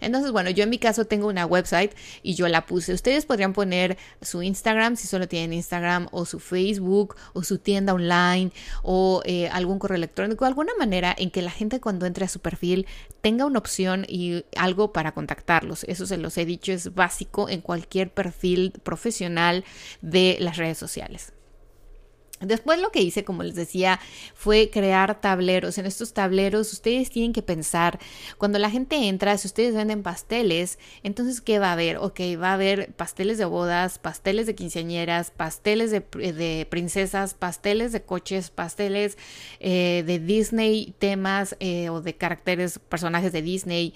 Entonces, 0.00 0.32
bueno, 0.32 0.50
yo 0.50 0.64
en 0.64 0.70
mi 0.70 0.78
caso 0.78 1.04
tengo 1.04 1.28
una 1.28 1.46
website 1.46 1.92
y 2.22 2.34
yo 2.34 2.48
la 2.48 2.66
puse. 2.66 2.94
Ustedes 2.94 3.26
podrían 3.26 3.52
poner 3.52 3.98
su 4.22 4.42
Instagram 4.42 4.96
si 4.96 5.06
solo 5.06 5.28
tienen 5.28 5.52
Instagram 5.52 6.08
o 6.12 6.24
su 6.24 6.38
Facebook 6.38 7.16
o 7.32 7.42
su 7.42 7.58
tienda 7.58 7.92
online 7.92 8.52
o 8.82 9.09
eh, 9.24 9.48
algún 9.48 9.78
correo 9.78 9.96
electrónico, 9.96 10.44
alguna 10.44 10.72
manera 10.78 11.14
en 11.16 11.30
que 11.30 11.42
la 11.42 11.50
gente 11.50 11.80
cuando 11.80 12.06
entre 12.06 12.24
a 12.24 12.28
su 12.28 12.40
perfil 12.40 12.86
tenga 13.20 13.44
una 13.44 13.58
opción 13.58 14.04
y 14.08 14.44
algo 14.56 14.92
para 14.92 15.12
contactarlos. 15.12 15.84
Eso 15.84 16.06
se 16.06 16.16
los 16.16 16.36
he 16.38 16.44
dicho, 16.44 16.72
es 16.72 16.94
básico 16.94 17.48
en 17.48 17.60
cualquier 17.60 18.12
perfil 18.12 18.72
profesional 18.82 19.64
de 20.02 20.36
las 20.40 20.56
redes 20.56 20.78
sociales. 20.78 21.32
Después 22.40 22.80
lo 22.80 22.90
que 22.90 23.02
hice, 23.02 23.22
como 23.22 23.42
les 23.42 23.54
decía, 23.54 24.00
fue 24.34 24.70
crear 24.70 25.20
tableros. 25.20 25.76
En 25.76 25.84
estos 25.84 26.14
tableros 26.14 26.72
ustedes 26.72 27.10
tienen 27.10 27.34
que 27.34 27.42
pensar, 27.42 27.98
cuando 28.38 28.58
la 28.58 28.70
gente 28.70 28.96
entra, 29.08 29.36
si 29.36 29.46
ustedes 29.46 29.74
venden 29.74 30.02
pasteles, 30.02 30.78
entonces 31.02 31.42
¿qué 31.42 31.58
va 31.58 31.68
a 31.68 31.72
haber? 31.72 31.98
Ok, 31.98 32.20
va 32.40 32.50
a 32.50 32.54
haber 32.54 32.92
pasteles 32.94 33.36
de 33.36 33.44
bodas, 33.44 33.98
pasteles 33.98 34.46
de 34.46 34.54
quinceañeras, 34.54 35.30
pasteles 35.30 35.90
de, 35.90 36.66
princesas, 36.70 37.34
pasteles 37.34 37.92
de 37.92 38.02
coches, 38.02 38.48
pasteles 38.48 39.18
eh, 39.58 40.02
de 40.06 40.18
Disney, 40.18 40.94
temas 40.98 41.56
eh, 41.60 41.90
o 41.90 42.00
de 42.00 42.16
caracteres, 42.16 42.78
personajes 42.78 43.32
de 43.32 43.42
Disney, 43.42 43.92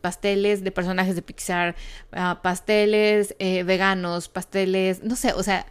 pasteles 0.00 0.62
de 0.62 0.70
personajes 0.70 1.16
de 1.16 1.22
Pixar, 1.22 1.74
ah, 2.12 2.40
pasteles 2.44 3.34
eh, 3.40 3.64
veganos, 3.64 4.28
pasteles, 4.28 5.02
no 5.02 5.16
sé, 5.16 5.32
o 5.32 5.42
sea 5.42 5.66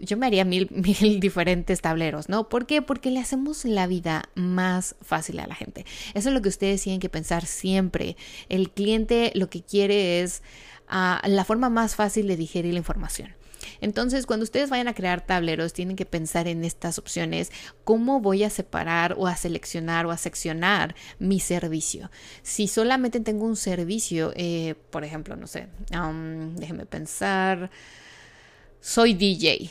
yo 0.00 0.16
me 0.16 0.26
haría 0.26 0.44
mil, 0.44 0.68
mil 0.70 1.20
diferentes 1.20 1.80
tableros, 1.80 2.28
¿no? 2.28 2.48
¿Por 2.48 2.66
qué? 2.66 2.82
Porque 2.82 3.10
le 3.10 3.20
hacemos 3.20 3.64
la 3.64 3.86
vida 3.86 4.28
más 4.34 4.96
fácil 5.02 5.40
a 5.40 5.46
la 5.46 5.54
gente. 5.54 5.84
Eso 6.14 6.28
es 6.28 6.34
lo 6.34 6.42
que 6.42 6.48
ustedes 6.48 6.82
tienen 6.82 7.00
que 7.00 7.08
pensar 7.08 7.46
siempre. 7.46 8.16
El 8.48 8.70
cliente 8.70 9.32
lo 9.34 9.50
que 9.50 9.62
quiere 9.62 10.22
es 10.22 10.42
ah, 10.88 11.22
la 11.26 11.44
forma 11.44 11.70
más 11.70 11.94
fácil 11.94 12.26
de 12.26 12.36
digerir 12.36 12.72
la 12.72 12.78
información. 12.78 13.34
Entonces, 13.80 14.26
cuando 14.26 14.44
ustedes 14.44 14.70
vayan 14.70 14.88
a 14.88 14.94
crear 14.94 15.20
tableros, 15.20 15.72
tienen 15.72 15.96
que 15.96 16.06
pensar 16.06 16.48
en 16.48 16.64
estas 16.64 16.98
opciones. 16.98 17.50
¿Cómo 17.84 18.20
voy 18.20 18.44
a 18.44 18.50
separar 18.50 19.14
o 19.18 19.26
a 19.26 19.36
seleccionar 19.36 20.06
o 20.06 20.10
a 20.10 20.16
seccionar 20.16 20.94
mi 21.18 21.40
servicio? 21.40 22.10
Si 22.42 22.68
solamente 22.68 23.20
tengo 23.20 23.46
un 23.46 23.56
servicio, 23.56 24.32
eh, 24.36 24.74
por 24.90 25.04
ejemplo, 25.04 25.36
no 25.36 25.46
sé, 25.46 25.68
um, 25.92 26.54
déjenme 26.56 26.86
pensar, 26.86 27.70
soy 28.80 29.14
DJ. 29.14 29.70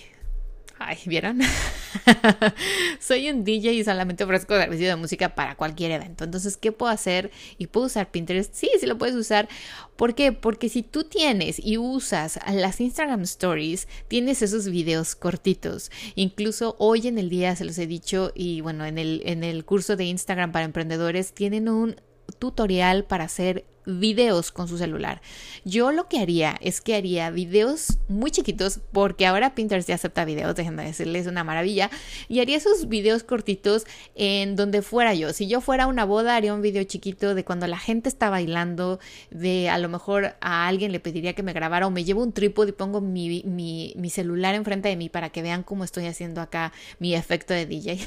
Ay, 0.82 0.98
¿vieron? 1.06 1.40
Soy 3.02 3.30
un 3.30 3.44
DJ 3.44 3.74
y 3.74 3.84
solamente 3.84 4.24
ofrezco 4.24 4.56
servicio 4.56 4.88
de 4.88 4.96
música 4.96 5.36
para 5.36 5.56
cualquier 5.56 5.92
evento. 5.92 6.24
Entonces, 6.24 6.56
¿qué 6.56 6.72
puedo 6.72 6.90
hacer? 6.90 7.32
¿Y 7.58 7.68
puedo 7.68 7.88
usar 7.88 8.10
Pinterest? 8.12 8.54
Sí, 8.56 8.72
sí 8.80 8.86
lo 8.86 8.98
puedes 8.98 9.16
usar. 9.16 9.50
¿Por 9.98 10.16
qué? 10.16 10.32
Porque 10.32 10.70
si 10.70 10.82
tú 10.82 11.04
tienes 11.04 11.60
y 11.60 11.78
usas 11.78 12.40
las 12.50 12.80
Instagram 12.80 13.24
Stories, 13.24 13.90
tienes 14.08 14.42
esos 14.42 14.70
videos 14.70 15.16
cortitos. 15.16 15.92
Incluso 16.16 16.78
hoy 16.80 17.10
en 17.10 17.18
el 17.18 17.30
día 17.30 17.58
se 17.58 17.66
los 17.66 17.78
he 17.78 17.86
dicho 17.86 18.32
y 18.34 18.62
bueno, 18.62 18.86
en 18.86 18.98
el, 18.98 19.22
en 19.26 19.44
el 19.44 19.66
curso 19.66 19.98
de 19.98 20.06
Instagram 20.06 20.54
para 20.54 20.64
emprendedores 20.64 21.34
tienen 21.34 21.68
un 21.68 21.98
tutorial 22.40 23.04
para 23.04 23.26
hacer 23.26 23.66
videos 23.90 24.52
con 24.52 24.68
su 24.68 24.78
celular. 24.78 25.22
Yo 25.66 25.92
lo 25.92 26.08
que 26.08 26.20
haría 26.20 26.58
es 26.62 26.82
que 26.82 26.96
haría 26.96 27.30
videos 27.32 27.98
muy 28.08 28.32
chiquitos, 28.32 28.80
porque 28.92 29.26
ahora 29.26 29.56
Pinterest 29.56 29.90
ya 29.90 29.96
acepta 29.96 30.26
videos, 30.26 30.56
déjenme 30.56 30.84
decirles, 30.84 31.28
una 31.28 31.44
maravilla, 31.44 31.90
y 32.28 32.40
haría 32.40 32.58
esos 32.58 32.88
videos 32.88 33.24
cortitos 33.24 33.86
en 34.16 34.56
donde 34.56 34.82
fuera 34.82 35.14
yo. 35.14 35.34
Si 35.34 35.48
yo 35.48 35.62
fuera 35.62 35.86
a 35.86 35.88
una 35.88 36.06
boda, 36.06 36.36
haría 36.36 36.54
un 36.54 36.62
video 36.62 36.84
chiquito 36.84 37.36
de 37.36 37.44
cuando 37.44 37.68
la 37.68 37.78
gente 37.78 38.10
está 38.10 38.30
bailando, 38.30 39.00
de 39.32 39.70
a 39.70 39.78
lo 39.78 39.90
mejor 39.90 40.36
a 40.42 40.68
alguien 40.68 40.92
le 40.92 41.00
pediría 41.00 41.34
que 41.34 41.44
me 41.44 41.54
grabara 41.54 41.88
o 41.88 41.92
me 41.92 42.04
llevo 42.04 42.24
un 42.24 42.34
trípode 42.34 42.70
y 42.70 42.74
pongo 42.74 43.02
mi, 43.02 43.44
mi, 43.46 43.94
mi 43.96 44.10
celular 44.10 44.56
enfrente 44.56 44.90
de 44.90 44.96
mí 44.96 45.10
para 45.10 45.30
que 45.30 45.42
vean 45.42 45.64
cómo 45.64 45.84
estoy 45.84 46.06
haciendo 46.06 46.42
acá 46.42 46.72
mi 47.00 47.16
efecto 47.16 47.54
de 47.54 47.66
DJ. 47.66 48.00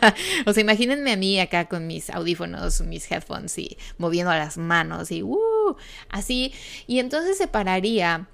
o 0.46 0.52
sea, 0.52 0.60
imagínense 0.60 1.12
a 1.12 1.16
mí 1.16 1.38
acá 1.40 1.66
con 1.66 1.86
mis 1.86 2.10
audífonos, 2.10 2.80
mis 2.82 3.10
headphones 3.10 3.58
y 3.58 3.76
moviendo 3.98 4.32
las 4.32 4.58
manos 4.58 5.10
y 5.10 5.22
uh, 5.26 5.76
así. 6.08 6.52
Y 6.86 6.98
entonces 7.00 7.38
separaría 7.38 8.28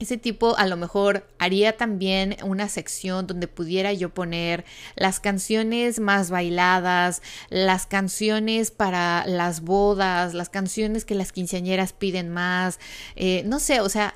ese 0.00 0.16
tipo 0.16 0.56
a 0.56 0.66
lo 0.66 0.76
mejor 0.76 1.28
haría 1.38 1.76
también 1.76 2.36
una 2.42 2.68
sección 2.68 3.26
donde 3.26 3.46
pudiera 3.46 3.92
yo 3.92 4.12
poner 4.12 4.64
las 4.96 5.20
canciones 5.20 6.00
más 6.00 6.30
bailadas, 6.30 7.22
las 7.50 7.86
canciones 7.86 8.70
para 8.70 9.26
las 9.26 9.60
bodas, 9.60 10.32
las 10.32 10.48
canciones 10.48 11.04
que 11.04 11.14
las 11.14 11.32
quinceañeras 11.32 11.92
piden 11.92 12.30
más, 12.30 12.80
eh, 13.14 13.42
no 13.44 13.60
sé, 13.60 13.80
o 13.82 13.90
sea, 13.90 14.14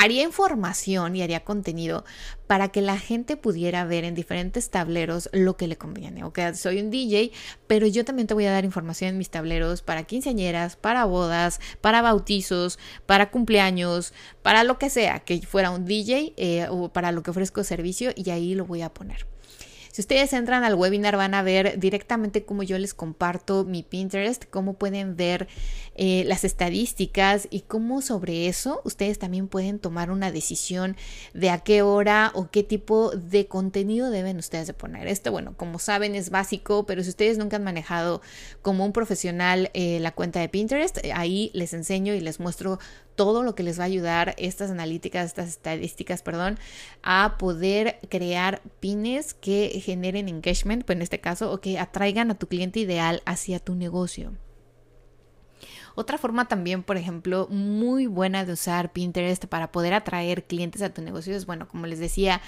haría 0.00 0.22
información 0.22 1.14
y 1.14 1.20
haría 1.20 1.44
contenido 1.44 2.06
para 2.46 2.68
que 2.68 2.80
la 2.80 2.96
gente 2.96 3.36
pudiera 3.36 3.84
ver 3.84 4.04
en 4.04 4.14
diferentes 4.14 4.70
tableros 4.70 5.28
lo 5.34 5.58
que 5.58 5.68
le 5.68 5.76
conviene. 5.76 6.24
Ok, 6.24 6.38
soy 6.54 6.80
un 6.80 6.90
DJ, 6.90 7.32
pero 7.66 7.86
yo 7.86 8.02
también 8.02 8.26
te 8.26 8.32
voy 8.32 8.46
a 8.46 8.50
dar 8.50 8.64
información 8.64 9.10
en 9.10 9.18
mis 9.18 9.28
tableros 9.28 9.82
para 9.82 10.04
quinceañeras, 10.04 10.76
para 10.76 11.04
bodas, 11.04 11.60
para 11.82 12.00
bautizos, 12.00 12.78
para 13.04 13.30
cumpleaños, 13.30 14.14
para 14.40 14.64
lo 14.64 14.78
que 14.78 14.88
sea, 14.88 15.20
que 15.20 15.42
fuera 15.42 15.70
un 15.70 15.84
DJ 15.84 16.32
eh, 16.38 16.66
o 16.70 16.88
para 16.88 17.12
lo 17.12 17.22
que 17.22 17.32
ofrezco 17.32 17.62
servicio 17.62 18.12
y 18.16 18.30
ahí 18.30 18.54
lo 18.54 18.64
voy 18.64 18.80
a 18.80 18.94
poner. 18.94 19.26
Si 19.92 20.02
ustedes 20.02 20.32
entran 20.32 20.62
al 20.62 20.76
webinar 20.76 21.16
van 21.16 21.34
a 21.34 21.42
ver 21.42 21.78
directamente 21.78 22.44
cómo 22.44 22.62
yo 22.62 22.78
les 22.78 22.94
comparto 22.94 23.64
mi 23.64 23.82
Pinterest, 23.82 24.44
cómo 24.48 24.74
pueden 24.74 25.16
ver 25.16 25.48
eh, 26.02 26.24
las 26.24 26.44
estadísticas 26.44 27.46
y 27.50 27.60
cómo 27.60 28.00
sobre 28.00 28.48
eso 28.48 28.80
ustedes 28.84 29.18
también 29.18 29.48
pueden 29.48 29.78
tomar 29.78 30.10
una 30.10 30.32
decisión 30.32 30.96
de 31.34 31.50
a 31.50 31.58
qué 31.58 31.82
hora 31.82 32.32
o 32.34 32.50
qué 32.50 32.62
tipo 32.62 33.10
de 33.10 33.48
contenido 33.48 34.08
deben 34.08 34.38
ustedes 34.38 34.66
de 34.66 34.72
poner. 34.72 35.08
Esto, 35.08 35.30
bueno, 35.30 35.52
como 35.58 35.78
saben 35.78 36.14
es 36.14 36.30
básico, 36.30 36.86
pero 36.86 37.02
si 37.02 37.10
ustedes 37.10 37.36
nunca 37.36 37.56
han 37.56 37.64
manejado 37.64 38.22
como 38.62 38.86
un 38.86 38.94
profesional 38.94 39.68
eh, 39.74 40.00
la 40.00 40.12
cuenta 40.12 40.40
de 40.40 40.48
Pinterest, 40.48 40.96
ahí 41.12 41.50
les 41.52 41.74
enseño 41.74 42.14
y 42.14 42.20
les 42.20 42.40
muestro 42.40 42.78
todo 43.14 43.42
lo 43.42 43.54
que 43.54 43.62
les 43.62 43.78
va 43.78 43.82
a 43.82 43.88
ayudar 43.88 44.34
estas 44.38 44.70
analíticas, 44.70 45.26
estas 45.26 45.50
estadísticas, 45.50 46.22
perdón, 46.22 46.58
a 47.02 47.36
poder 47.36 47.98
crear 48.08 48.62
pines 48.80 49.34
que 49.34 49.82
generen 49.84 50.30
engagement, 50.30 50.82
pues 50.86 50.96
en 50.96 51.02
este 51.02 51.20
caso, 51.20 51.52
o 51.52 51.60
que 51.60 51.78
atraigan 51.78 52.30
a 52.30 52.38
tu 52.38 52.46
cliente 52.46 52.80
ideal 52.80 53.20
hacia 53.26 53.58
tu 53.58 53.74
negocio. 53.74 54.32
Otra 55.94 56.18
forma 56.18 56.46
también, 56.48 56.82
por 56.82 56.96
ejemplo, 56.96 57.48
muy 57.50 58.06
buena 58.06 58.44
de 58.44 58.52
usar 58.52 58.92
Pinterest 58.92 59.46
para 59.46 59.72
poder 59.72 59.94
atraer 59.94 60.44
clientes 60.44 60.82
a 60.82 60.90
tu 60.92 61.02
negocio 61.02 61.34
es, 61.34 61.46
bueno, 61.46 61.68
como 61.68 61.86
les 61.86 61.98
decía, 61.98 62.40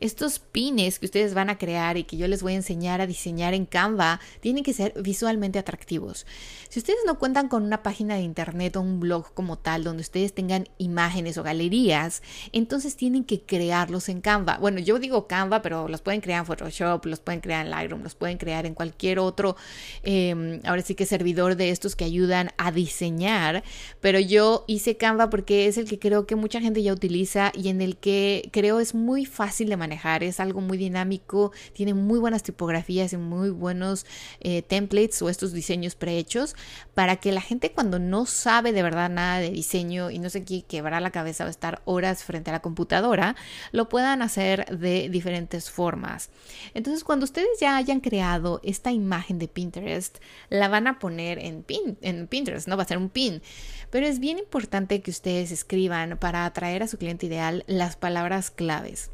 estos 0.00 0.38
pines 0.38 0.98
que 0.98 1.06
ustedes 1.06 1.34
van 1.34 1.50
a 1.50 1.58
crear 1.58 1.96
y 1.96 2.04
que 2.04 2.16
yo 2.16 2.26
les 2.26 2.42
voy 2.42 2.54
a 2.54 2.56
enseñar 2.56 3.00
a 3.00 3.06
diseñar 3.06 3.54
en 3.54 3.66
Canva 3.66 4.20
tienen 4.40 4.64
que 4.64 4.72
ser 4.72 4.94
visualmente 5.00 5.58
atractivos. 5.58 6.26
Si 6.68 6.80
ustedes 6.80 7.00
no 7.06 7.18
cuentan 7.18 7.48
con 7.48 7.62
una 7.62 7.82
página 7.82 8.16
de 8.16 8.22
internet 8.22 8.76
o 8.76 8.80
un 8.80 8.98
blog 8.98 9.32
como 9.34 9.58
tal 9.58 9.84
donde 9.84 10.00
ustedes 10.00 10.34
tengan 10.34 10.68
imágenes 10.78 11.38
o 11.38 11.42
galerías, 11.42 12.22
entonces 12.52 12.96
tienen 12.96 13.24
que 13.24 13.42
crearlos 13.42 14.08
en 14.08 14.20
Canva. 14.20 14.58
Bueno, 14.58 14.80
yo 14.80 14.98
digo 14.98 15.26
Canva, 15.26 15.62
pero 15.62 15.86
los 15.88 16.02
pueden 16.02 16.20
crear 16.20 16.40
en 16.40 16.46
Photoshop, 16.46 17.04
los 17.06 17.20
pueden 17.20 17.40
crear 17.40 17.64
en 17.64 17.70
Lightroom, 17.70 18.02
los 18.02 18.14
pueden 18.14 18.38
crear 18.38 18.66
en 18.66 18.74
cualquier 18.74 19.18
otro, 19.18 19.56
em, 20.02 20.60
ahora 20.64 20.82
sí 20.82 20.94
que 20.94 21.06
servidor 21.06 21.56
de 21.56 21.70
estos 21.70 21.94
que 21.94 22.04
ayudan 22.04 22.50
a 22.56 22.70
diseñar, 22.84 23.62
pero 24.00 24.18
yo 24.18 24.64
hice 24.66 24.96
Canva 24.96 25.30
porque 25.30 25.66
es 25.66 25.78
el 25.78 25.88
que 25.88 25.98
creo 25.98 26.26
que 26.26 26.36
mucha 26.36 26.60
gente 26.60 26.82
ya 26.82 26.92
utiliza 26.92 27.52
y 27.54 27.68
en 27.68 27.80
el 27.80 27.96
que 27.96 28.48
creo 28.52 28.80
es 28.80 28.94
muy 28.94 29.24
fácil 29.24 29.68
de 29.68 29.76
manejar, 29.76 30.22
es 30.22 30.40
algo 30.40 30.60
muy 30.60 30.78
dinámico, 30.78 31.52
tiene 31.72 31.94
muy 31.94 32.18
buenas 32.18 32.42
tipografías 32.42 33.12
y 33.12 33.16
muy 33.16 33.50
buenos 33.50 34.06
eh, 34.40 34.62
templates 34.62 35.22
o 35.22 35.28
estos 35.28 35.52
diseños 35.52 35.94
prehechos 35.94 36.56
para 36.94 37.16
que 37.16 37.32
la 37.32 37.40
gente 37.40 37.72
cuando 37.72 37.98
no 37.98 38.26
sabe 38.26 38.72
de 38.72 38.82
verdad 38.82 39.10
nada 39.10 39.38
de 39.38 39.50
diseño 39.50 40.10
y 40.10 40.18
no 40.18 40.30
se 40.30 40.44
quiere 40.44 40.64
quebrar 40.66 41.02
la 41.02 41.10
cabeza 41.10 41.44
o 41.44 41.48
estar 41.48 41.82
horas 41.84 42.24
frente 42.24 42.50
a 42.50 42.54
la 42.54 42.62
computadora, 42.62 43.36
lo 43.70 43.88
puedan 43.88 44.22
hacer 44.22 44.66
de 44.78 45.08
diferentes 45.08 45.70
formas. 45.70 46.30
Entonces, 46.74 47.04
cuando 47.04 47.24
ustedes 47.24 47.60
ya 47.60 47.76
hayan 47.76 48.00
creado 48.00 48.60
esta 48.62 48.90
imagen 48.92 49.38
de 49.38 49.48
Pinterest, 49.48 50.18
la 50.48 50.68
van 50.68 50.86
a 50.86 50.98
poner 50.98 51.38
en, 51.38 51.62
pin, 51.62 51.98
en 52.02 52.26
Pinterest, 52.26 52.68
va 52.76 52.82
a 52.82 52.88
ser 52.88 52.98
un 52.98 53.08
pin. 53.08 53.42
Pero 53.90 54.06
es 54.06 54.20
bien 54.20 54.38
importante 54.38 55.02
que 55.02 55.10
ustedes 55.10 55.52
escriban 55.52 56.18
para 56.18 56.44
atraer 56.44 56.82
a 56.82 56.88
su 56.88 56.98
cliente 56.98 57.26
ideal 57.26 57.64
las 57.66 57.96
palabras 57.96 58.50
claves. 58.50 59.10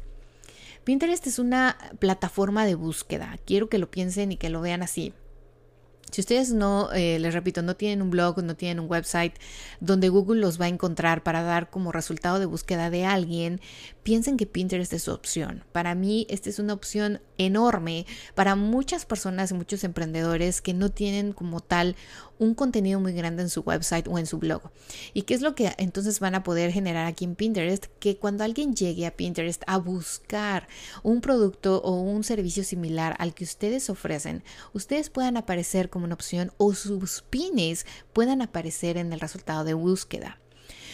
Pinterest 0.83 1.27
es 1.27 1.39
una 1.39 1.77
plataforma 1.99 2.65
de 2.65 2.75
búsqueda. 2.75 3.37
Quiero 3.45 3.69
que 3.69 3.77
lo 3.77 3.91
piensen 3.91 4.31
y 4.31 4.37
que 4.37 4.49
lo 4.49 4.61
vean 4.61 4.81
así. 4.81 5.13
Si 6.11 6.21
ustedes 6.21 6.51
no, 6.51 6.91
eh, 6.91 7.19
les 7.19 7.33
repito, 7.35 7.61
no 7.61 7.75
tienen 7.75 8.01
un 8.01 8.09
blog, 8.09 8.41
no 8.43 8.55
tienen 8.55 8.79
un 8.79 8.89
website 8.89 9.35
donde 9.79 10.09
Google 10.09 10.41
los 10.41 10.59
va 10.59 10.65
a 10.65 10.69
encontrar 10.69 11.21
para 11.21 11.43
dar 11.43 11.69
como 11.69 11.91
resultado 11.91 12.39
de 12.39 12.47
búsqueda 12.47 12.89
de 12.89 13.05
alguien, 13.05 13.61
piensen 14.01 14.35
que 14.35 14.47
Pinterest 14.47 14.91
es 14.93 15.03
su 15.03 15.11
opción. 15.11 15.63
Para 15.71 15.93
mí, 15.93 16.25
esta 16.29 16.49
es 16.49 16.57
una 16.57 16.73
opción 16.73 17.21
enorme 17.37 18.07
para 18.33 18.55
muchas 18.55 19.05
personas 19.05 19.51
y 19.51 19.53
muchos 19.53 19.83
emprendedores 19.83 20.61
que 20.61 20.73
no 20.73 20.89
tienen 20.89 21.31
como 21.31 21.59
tal 21.59 21.95
un 22.39 22.55
contenido 22.55 22.99
muy 22.99 23.13
grande 23.13 23.43
en 23.43 23.49
su 23.49 23.61
website 23.61 24.07
o 24.07 24.17
en 24.17 24.25
su 24.25 24.39
blog. 24.39 24.61
¿Y 25.13 25.23
qué 25.23 25.35
es 25.35 25.41
lo 25.41 25.53
que 25.53 25.73
entonces 25.77 26.19
van 26.19 26.35
a 26.35 26.43
poder 26.43 26.71
generar 26.71 27.05
aquí 27.05 27.25
en 27.25 27.35
Pinterest? 27.35 27.85
Que 27.99 28.17
cuando 28.17 28.43
alguien 28.43 28.73
llegue 28.73 29.05
a 29.05 29.15
Pinterest 29.15 29.61
a 29.67 29.77
buscar 29.77 30.67
un 31.03 31.21
producto 31.21 31.81
o 31.83 32.01
un 32.01 32.23
servicio 32.23 32.63
similar 32.63 33.15
al 33.19 33.33
que 33.33 33.43
ustedes 33.43 33.89
ofrecen, 33.89 34.43
ustedes 34.73 35.09
puedan 35.09 35.37
aparecer 35.37 35.89
como 35.89 36.05
una 36.05 36.15
opción 36.15 36.51
o 36.57 36.73
sus 36.73 37.21
pines 37.29 37.85
puedan 38.13 38.41
aparecer 38.41 38.97
en 38.97 39.13
el 39.13 39.19
resultado 39.19 39.63
de 39.63 39.73
búsqueda. 39.73 40.39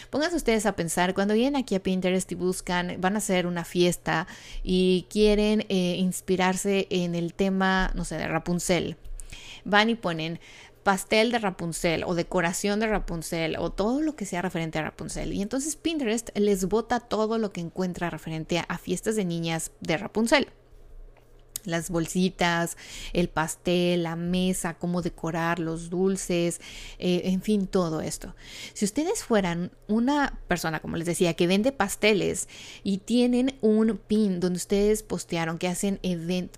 Pónganse 0.09 0.37
ustedes 0.37 0.65
a 0.65 0.75
pensar, 0.75 1.13
cuando 1.13 1.33
vienen 1.33 1.55
aquí 1.55 1.75
a 1.75 1.83
Pinterest 1.83 2.31
y 2.31 2.35
buscan, 2.35 2.97
van 2.99 3.15
a 3.15 3.17
hacer 3.17 3.47
una 3.47 3.65
fiesta 3.65 4.27
y 4.63 5.07
quieren 5.09 5.65
eh, 5.69 5.95
inspirarse 5.97 6.87
en 6.89 7.15
el 7.15 7.33
tema, 7.33 7.91
no 7.95 8.05
sé, 8.05 8.15
de 8.15 8.27
Rapunzel. 8.27 8.97
Van 9.63 9.89
y 9.89 9.95
ponen 9.95 10.39
pastel 10.85 11.31
de 11.31 11.39
Rapunzel 11.39 12.03
o 12.03 12.13
decoración 12.13 12.79
de 12.79 12.85
Rapunzel 12.85 13.57
o 13.57 13.71
todo 13.71 14.03
lo 14.03 14.15
que 14.15 14.27
sea 14.27 14.43
referente 14.43 14.77
a 14.77 14.83
Rapunzel. 14.83 15.33
Y 15.33 15.41
entonces 15.41 15.75
Pinterest 15.75 16.29
les 16.37 16.65
bota 16.65 16.99
todo 16.99 17.39
lo 17.39 17.51
que 17.51 17.59
encuentra 17.59 18.11
referente 18.11 18.63
a 18.67 18.77
fiestas 18.77 19.15
de 19.15 19.25
niñas 19.25 19.71
de 19.81 19.97
Rapunzel 19.97 20.47
las 21.65 21.89
bolsitas, 21.89 22.77
el 23.13 23.29
pastel, 23.29 24.03
la 24.03 24.15
mesa, 24.15 24.75
cómo 24.75 25.01
decorar, 25.01 25.59
los 25.59 25.89
dulces, 25.89 26.61
eh, 26.99 27.23
en 27.25 27.41
fin, 27.41 27.67
todo 27.67 28.01
esto. 28.01 28.35
Si 28.73 28.85
ustedes 28.85 29.23
fueran 29.23 29.71
una 29.87 30.39
persona, 30.47 30.79
como 30.79 30.97
les 30.97 31.05
decía, 31.05 31.33
que 31.33 31.47
vende 31.47 31.71
pasteles 31.71 32.47
y 32.83 32.99
tienen 32.99 33.55
un 33.61 33.99
pin 34.07 34.39
donde 34.39 34.57
ustedes 34.57 35.03
postearon 35.03 35.57
que 35.57 35.67
hacen 35.67 35.99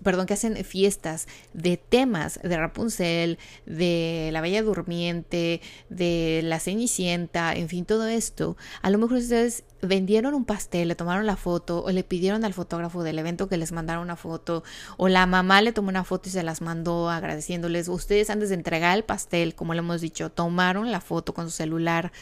perdón, 0.02 0.26
que 0.26 0.34
hacen 0.34 0.56
fiestas 0.64 1.26
de 1.52 1.76
temas 1.76 2.40
de 2.42 2.56
Rapunzel, 2.56 3.38
de 3.66 4.30
la 4.32 4.40
Bella 4.40 4.62
Durmiente, 4.62 5.60
de 5.88 6.40
la 6.44 6.60
Cenicienta, 6.60 7.52
en 7.54 7.68
fin, 7.68 7.84
todo 7.84 8.06
esto, 8.06 8.56
a 8.82 8.90
lo 8.90 8.98
mejor 8.98 9.18
ustedes 9.18 9.64
vendieron 9.80 10.34
un 10.34 10.44
pastel, 10.44 10.88
le 10.88 10.94
tomaron 10.94 11.26
la 11.26 11.36
foto 11.36 11.84
o 11.84 11.90
le 11.90 12.02
pidieron 12.02 12.44
al 12.44 12.54
fotógrafo 12.54 13.02
del 13.02 13.18
evento 13.18 13.48
que 13.48 13.56
les 13.56 13.72
mandara 13.72 14.00
una 14.00 14.16
foto 14.16 14.64
o 14.96 15.08
la 15.08 15.26
mamá 15.26 15.62
le 15.62 15.72
tomó 15.72 15.88
una 15.88 16.04
foto 16.04 16.28
y 16.28 16.32
se 16.32 16.42
las 16.42 16.60
mandó 16.60 17.10
agradeciéndoles. 17.10 17.88
Ustedes 17.88 18.30
antes 18.30 18.48
de 18.48 18.56
entregar 18.56 18.96
el 18.96 19.04
pastel, 19.04 19.54
como 19.54 19.74
le 19.74 19.80
hemos 19.80 20.00
dicho, 20.00 20.30
tomaron 20.30 20.90
la 20.90 21.00
foto 21.00 21.32
con 21.32 21.46
su 21.46 21.56
celular 21.56 22.12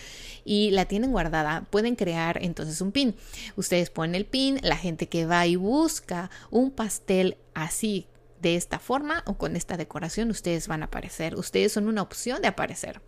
y 0.44 0.70
la 0.70 0.85
tienen 0.85 0.95
guardada. 1.04 1.66
Pueden 1.70 1.96
crear 1.96 2.38
entonces 2.42 2.80
un 2.80 2.92
pin. 2.92 3.14
Ustedes 3.56 3.90
ponen 3.90 4.14
el 4.14 4.26
pin, 4.26 4.59
la 4.62 4.76
gente 4.76 5.09
que 5.09 5.26
va 5.26 5.46
y 5.46 5.56
busca 5.56 6.30
un 6.50 6.70
pastel 6.70 7.37
así 7.54 8.06
de 8.40 8.56
esta 8.56 8.78
forma 8.78 9.22
o 9.26 9.38
con 9.38 9.56
esta 9.56 9.76
decoración, 9.76 10.30
ustedes 10.30 10.68
van 10.68 10.82
a 10.82 10.87
aparecer. 10.87 11.35
Ustedes 11.37 11.72
son 11.72 11.88
una 11.88 12.02
opción 12.02 12.42
de 12.42 12.48
aparecer. 12.48 13.00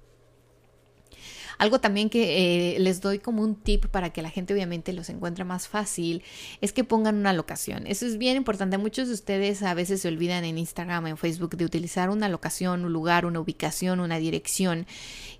Algo 1.58 1.80
también 1.80 2.08
que 2.08 2.76
eh, 2.76 2.78
les 2.78 3.00
doy 3.00 3.18
como 3.18 3.42
un 3.42 3.56
tip 3.56 3.86
para 3.86 4.10
que 4.10 4.22
la 4.22 4.30
gente 4.30 4.54
obviamente 4.54 4.92
los 4.92 5.08
encuentre 5.10 5.44
más 5.44 5.66
fácil 5.66 6.22
es 6.60 6.72
que 6.72 6.84
pongan 6.84 7.16
una 7.16 7.32
locación. 7.32 7.86
Eso 7.88 8.06
es 8.06 8.16
bien 8.16 8.36
importante. 8.36 8.78
Muchos 8.78 9.08
de 9.08 9.14
ustedes 9.14 9.62
a 9.62 9.74
veces 9.74 10.00
se 10.00 10.08
olvidan 10.08 10.44
en 10.44 10.56
Instagram 10.56 11.08
en 11.08 11.16
Facebook 11.16 11.56
de 11.56 11.64
utilizar 11.64 12.10
una 12.10 12.28
locación, 12.28 12.84
un 12.84 12.92
lugar, 12.92 13.26
una 13.26 13.40
ubicación, 13.40 13.98
una 13.98 14.18
dirección. 14.18 14.86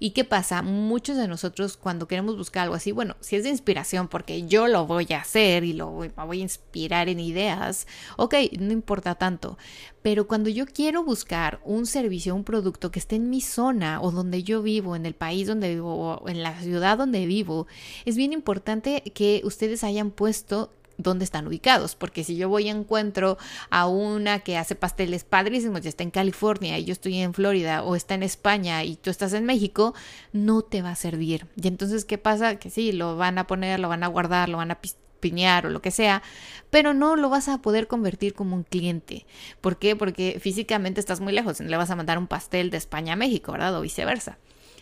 ¿Y 0.01 0.11
qué 0.11 0.25
pasa? 0.25 0.63
Muchos 0.63 1.17
de 1.17 1.27
nosotros 1.27 1.77
cuando 1.77 2.07
queremos 2.07 2.37
buscar 2.37 2.65
algo 2.65 2.77
así, 2.77 2.93
bueno, 2.93 3.17
si 3.21 3.37
es 3.37 3.43
de 3.43 3.51
inspiración 3.51 4.07
porque 4.07 4.47
yo 4.47 4.69
lo 4.69 4.87
voy 4.87 5.09
a 5.11 5.21
hacer 5.21 5.65
y 5.65 5.73
lo 5.73 5.89
voy, 5.91 6.13
me 6.17 6.25
voy 6.25 6.39
a 6.39 6.43
inspirar 6.43 7.09
en 7.09 7.19
ideas, 7.19 7.87
ok, 8.17 8.35
no 8.61 8.73
importa 8.73 9.17
tanto. 9.17 9.59
Pero 10.03 10.29
cuando 10.29 10.51
yo 10.51 10.67
quiero 10.67 11.03
buscar 11.03 11.61
un 11.65 11.85
servicio, 11.85 12.35
un 12.35 12.45
producto 12.45 12.93
que 12.93 13.01
esté 13.01 13.17
en 13.17 13.29
mi 13.29 13.41
zona 13.41 14.01
o 14.01 14.13
donde 14.13 14.45
yo 14.45 14.63
vivo, 14.63 14.95
en 14.95 15.05
el 15.05 15.15
país 15.15 15.49
donde 15.49 15.75
vivo 15.75 15.95
o 15.95 16.29
en 16.29 16.43
la 16.43 16.61
ciudad 16.61 16.99
donde 16.99 17.27
vivo, 17.27 17.67
es 18.05 18.17
bien 18.17 18.33
importante 18.33 19.03
que 19.15 19.43
ustedes 19.45 19.83
hayan 19.83 20.13
puesto 20.13 20.73
dónde 20.99 21.25
están 21.25 21.47
ubicados, 21.47 21.95
porque 21.95 22.25
si 22.25 22.37
yo 22.37 22.49
voy 22.49 22.67
y 22.67 22.69
encuentro 22.69 23.39
a 23.71 23.87
una 23.87 24.41
que 24.41 24.59
hace 24.59 24.75
pasteles 24.75 25.25
padrísimos 25.25 25.85
y 25.85 25.89
está 25.89 26.03
en 26.03 26.11
California 26.11 26.79
y 26.79 26.85
yo 26.85 26.93
estoy 26.93 27.19
en 27.19 27.33
Florida 27.33 27.83
o 27.83 27.97
está 27.97 28.15
en 28.15 28.25
España 28.25 28.85
y 28.85 28.97
tú 28.97 29.09
estás 29.09 29.33
en 29.33 29.47
México, 29.47 29.95
no 30.33 30.63
te 30.63 30.83
va 30.83 30.91
a 30.91 30.97
servir. 30.97 31.47
Y 31.57 31.69
entonces, 31.69 32.05
¿qué 32.05 32.19
pasa? 32.19 32.57
Que 32.57 32.69
sí, 32.69 32.93
lo 32.93 33.17
van 33.17 33.39
a 33.39 33.47
poner, 33.47 33.81
lo 33.81 33.89
van 33.89 34.03
a 34.03 34.09
guardar, 34.09 34.49
lo 34.49 34.59
van 34.59 34.73
a 34.73 34.79
piñar 35.21 35.67
o 35.67 35.71
lo 35.71 35.83
que 35.83 35.91
sea, 35.91 36.23
pero 36.71 36.95
no 36.95 37.17
lo 37.17 37.29
vas 37.29 37.49
a 37.49 37.59
poder 37.59 37.87
convertir 37.87 38.35
como 38.35 38.57
un 38.57 38.65
cliente. 38.65 39.27
¿Por 39.61 39.79
qué? 39.79 39.97
Porque 39.97 40.39
físicamente 40.41 41.01
estás 41.01 41.21
muy 41.21 41.33
lejos, 41.33 41.61
le 41.61 41.77
vas 41.77 41.91
a 41.91 41.97
mandar 41.97 42.19
un 42.19 42.27
pastel 42.27 42.71
de 42.71 42.77
España 42.77 43.15
a 43.15 43.17
México, 43.17 43.53
¿verdad? 43.53 43.77
O 43.77 43.81
viceversa. 43.81 44.39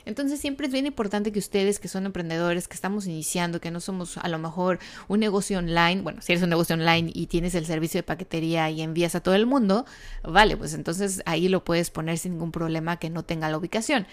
Entonces 0.07 0.41
siempre 0.41 0.69
es 0.69 0.73
bien 0.73 0.87
importante 0.87 1.33
que 1.33 1.41
ustedes 1.41 1.81
que 1.81 1.89
son 1.89 2.07
emprendedores, 2.07 2.69
que 2.69 2.75
estamos 2.75 3.07
iniciando, 3.07 3.61
que 3.61 3.73
no 3.73 3.81
somos 3.81 4.17
a 4.19 4.29
lo 4.29 4.39
mejor 4.39 4.79
un 5.09 5.19
negocio 5.21 5.59
online, 5.59 6.01
bueno, 6.01 6.23
si 6.23 6.33
eres 6.33 6.45
un 6.45 6.51
negocio 6.51 6.75
online 6.75 7.11
y 7.13 7.27
tienes 7.27 7.57
el 7.57 7.67
servicio 7.67 7.99
de 7.99 8.05
paquetería 8.05 8.71
y 8.71 8.83
envías 8.83 9.17
a 9.17 9.21
todo 9.21 9.35
el 9.35 9.47
mundo, 9.47 9.85
vale, 10.23 10.57
pues 10.57 10.75
entonces 10.75 11.23
ahí 11.27 11.49
lo 11.49 11.65
puedes 11.65 11.91
poner 11.91 12.19
sin 12.19 12.33
ningún 12.33 12.53
problema 12.53 12.99
que 12.99 13.11
no 13.11 13.25
tenga 13.25 13.51
la 13.51 13.59
ubicación. 13.59 14.07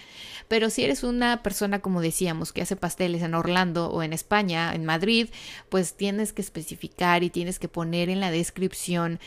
Pero 0.48 0.68
si 0.68 0.82
eres 0.82 1.04
una 1.04 1.42
persona, 1.44 1.78
como 1.78 2.00
decíamos, 2.00 2.52
que 2.52 2.62
hace 2.62 2.74
pasteles 2.74 3.22
en 3.22 3.34
Orlando 3.34 3.88
o 3.90 4.02
en 4.02 4.12
España, 4.12 4.74
en 4.74 4.84
Madrid, 4.84 5.28
pues 5.68 5.94
tienes 5.94 6.32
que 6.32 6.42
especificar 6.42 7.22
y 7.22 7.30
tienes 7.30 7.60
que 7.60 7.68
poner 7.68 8.08
en 8.08 8.18
la 8.18 8.32
descripción 8.32 9.20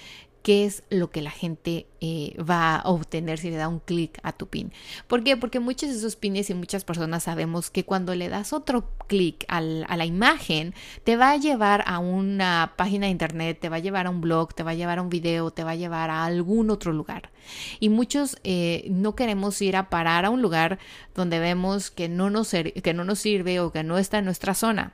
qué 0.47 0.63
es 0.63 0.83
lo 0.89 1.11
que 1.11 1.21
la 1.21 1.29
gente 1.29 1.87
eh, 1.99 2.33
va 2.41 2.77
a 2.77 2.89
obtener 2.89 3.37
si 3.37 3.49
le 3.49 3.57
da 3.57 3.67
un 3.67 3.79
clic 3.81 4.17
a 4.23 4.31
tu 4.31 4.47
pin. 4.47 4.71
¿Por 5.09 5.21
qué? 5.21 5.35
Porque 5.35 5.59
muchos 5.59 5.89
de 5.89 5.97
esos 5.97 6.15
pines 6.15 6.49
y 6.49 6.53
muchas 6.53 6.85
personas 6.85 7.23
sabemos 7.23 7.69
que 7.69 7.83
cuando 7.83 8.15
le 8.15 8.29
das 8.29 8.53
otro 8.53 8.89
clic 9.07 9.43
a 9.49 9.59
la 9.59 10.05
imagen, 10.05 10.73
te 11.03 11.17
va 11.17 11.31
a 11.31 11.35
llevar 11.35 11.83
a 11.85 11.99
una 11.99 12.75
página 12.77 13.07
de 13.07 13.11
internet, 13.11 13.59
te 13.59 13.67
va 13.67 13.75
a 13.75 13.79
llevar 13.79 14.07
a 14.07 14.09
un 14.09 14.21
blog, 14.21 14.53
te 14.53 14.63
va 14.63 14.71
a 14.71 14.75
llevar 14.75 14.99
a 14.99 15.01
un 15.01 15.09
video, 15.09 15.51
te 15.51 15.65
va 15.65 15.71
a 15.71 15.75
llevar 15.75 16.09
a 16.11 16.23
algún 16.23 16.69
otro 16.69 16.93
lugar. 16.93 17.29
Y 17.81 17.89
muchos 17.89 18.37
eh, 18.45 18.87
no 18.89 19.15
queremos 19.15 19.61
ir 19.61 19.75
a 19.75 19.89
parar 19.89 20.23
a 20.23 20.29
un 20.29 20.41
lugar 20.41 20.79
donde 21.13 21.39
vemos 21.39 21.91
que 21.91 22.07
no 22.07 22.29
nos, 22.29 22.51
que 22.51 22.93
no 22.93 23.03
nos 23.03 23.19
sirve 23.19 23.59
o 23.59 23.73
que 23.73 23.83
no 23.83 23.97
está 23.97 24.19
en 24.19 24.25
nuestra 24.25 24.53
zona. 24.53 24.93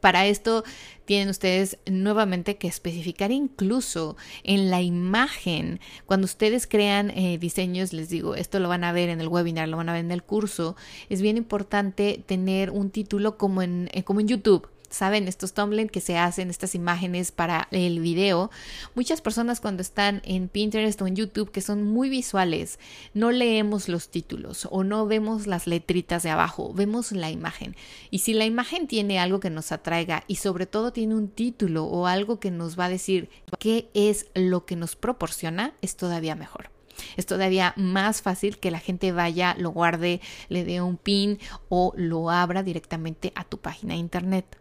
Para 0.00 0.26
esto 0.26 0.64
tienen 1.04 1.28
ustedes 1.28 1.78
nuevamente 1.86 2.56
que 2.56 2.68
especificar 2.68 3.30
incluso 3.30 4.16
en 4.42 4.70
la 4.70 4.82
imagen. 4.82 5.80
Cuando 6.04 6.24
ustedes 6.24 6.66
crean 6.66 7.10
eh, 7.10 7.38
diseños, 7.38 7.92
les 7.92 8.08
digo, 8.08 8.34
esto 8.34 8.58
lo 8.58 8.68
van 8.68 8.84
a 8.84 8.92
ver 8.92 9.08
en 9.08 9.20
el 9.20 9.28
webinar, 9.28 9.68
lo 9.68 9.76
van 9.76 9.88
a 9.88 9.92
ver 9.92 10.04
en 10.04 10.12
el 10.12 10.22
curso, 10.22 10.76
es 11.08 11.22
bien 11.22 11.36
importante 11.36 12.22
tener 12.26 12.70
un 12.70 12.90
título 12.90 13.38
como 13.38 13.62
en, 13.62 13.88
eh, 13.92 14.02
como 14.02 14.20
en 14.20 14.28
YouTube. 14.28 14.68
Saben, 14.96 15.28
estos 15.28 15.52
thumbnails 15.52 15.92
que 15.92 16.00
se 16.00 16.16
hacen, 16.16 16.48
estas 16.48 16.74
imágenes 16.74 17.30
para 17.30 17.68
el 17.70 18.00
video, 18.00 18.50
muchas 18.94 19.20
personas 19.20 19.60
cuando 19.60 19.82
están 19.82 20.22
en 20.24 20.48
Pinterest 20.48 21.02
o 21.02 21.06
en 21.06 21.16
YouTube 21.16 21.50
que 21.50 21.60
son 21.60 21.82
muy 21.82 22.08
visuales, 22.08 22.78
no 23.12 23.30
leemos 23.30 23.90
los 23.90 24.08
títulos 24.08 24.66
o 24.70 24.84
no 24.84 25.06
vemos 25.06 25.46
las 25.46 25.66
letritas 25.66 26.22
de 26.22 26.30
abajo, 26.30 26.72
vemos 26.72 27.12
la 27.12 27.30
imagen. 27.30 27.76
Y 28.10 28.20
si 28.20 28.32
la 28.32 28.46
imagen 28.46 28.86
tiene 28.86 29.18
algo 29.18 29.38
que 29.38 29.50
nos 29.50 29.70
atraiga 29.70 30.24
y 30.28 30.36
sobre 30.36 30.64
todo 30.64 30.94
tiene 30.94 31.14
un 31.14 31.28
título 31.28 31.84
o 31.84 32.06
algo 32.06 32.40
que 32.40 32.50
nos 32.50 32.80
va 32.80 32.86
a 32.86 32.88
decir 32.88 33.28
qué 33.58 33.90
es 33.92 34.28
lo 34.34 34.64
que 34.64 34.76
nos 34.76 34.96
proporciona, 34.96 35.74
es 35.82 35.96
todavía 35.96 36.36
mejor. 36.36 36.70
Es 37.18 37.26
todavía 37.26 37.74
más 37.76 38.22
fácil 38.22 38.56
que 38.56 38.70
la 38.70 38.78
gente 38.78 39.12
vaya, 39.12 39.54
lo 39.58 39.72
guarde, 39.72 40.22
le 40.48 40.64
dé 40.64 40.80
un 40.80 40.96
pin 40.96 41.38
o 41.68 41.92
lo 41.98 42.30
abra 42.30 42.62
directamente 42.62 43.34
a 43.34 43.44
tu 43.44 43.58
página 43.58 43.92
de 43.92 44.00
internet. 44.00 44.58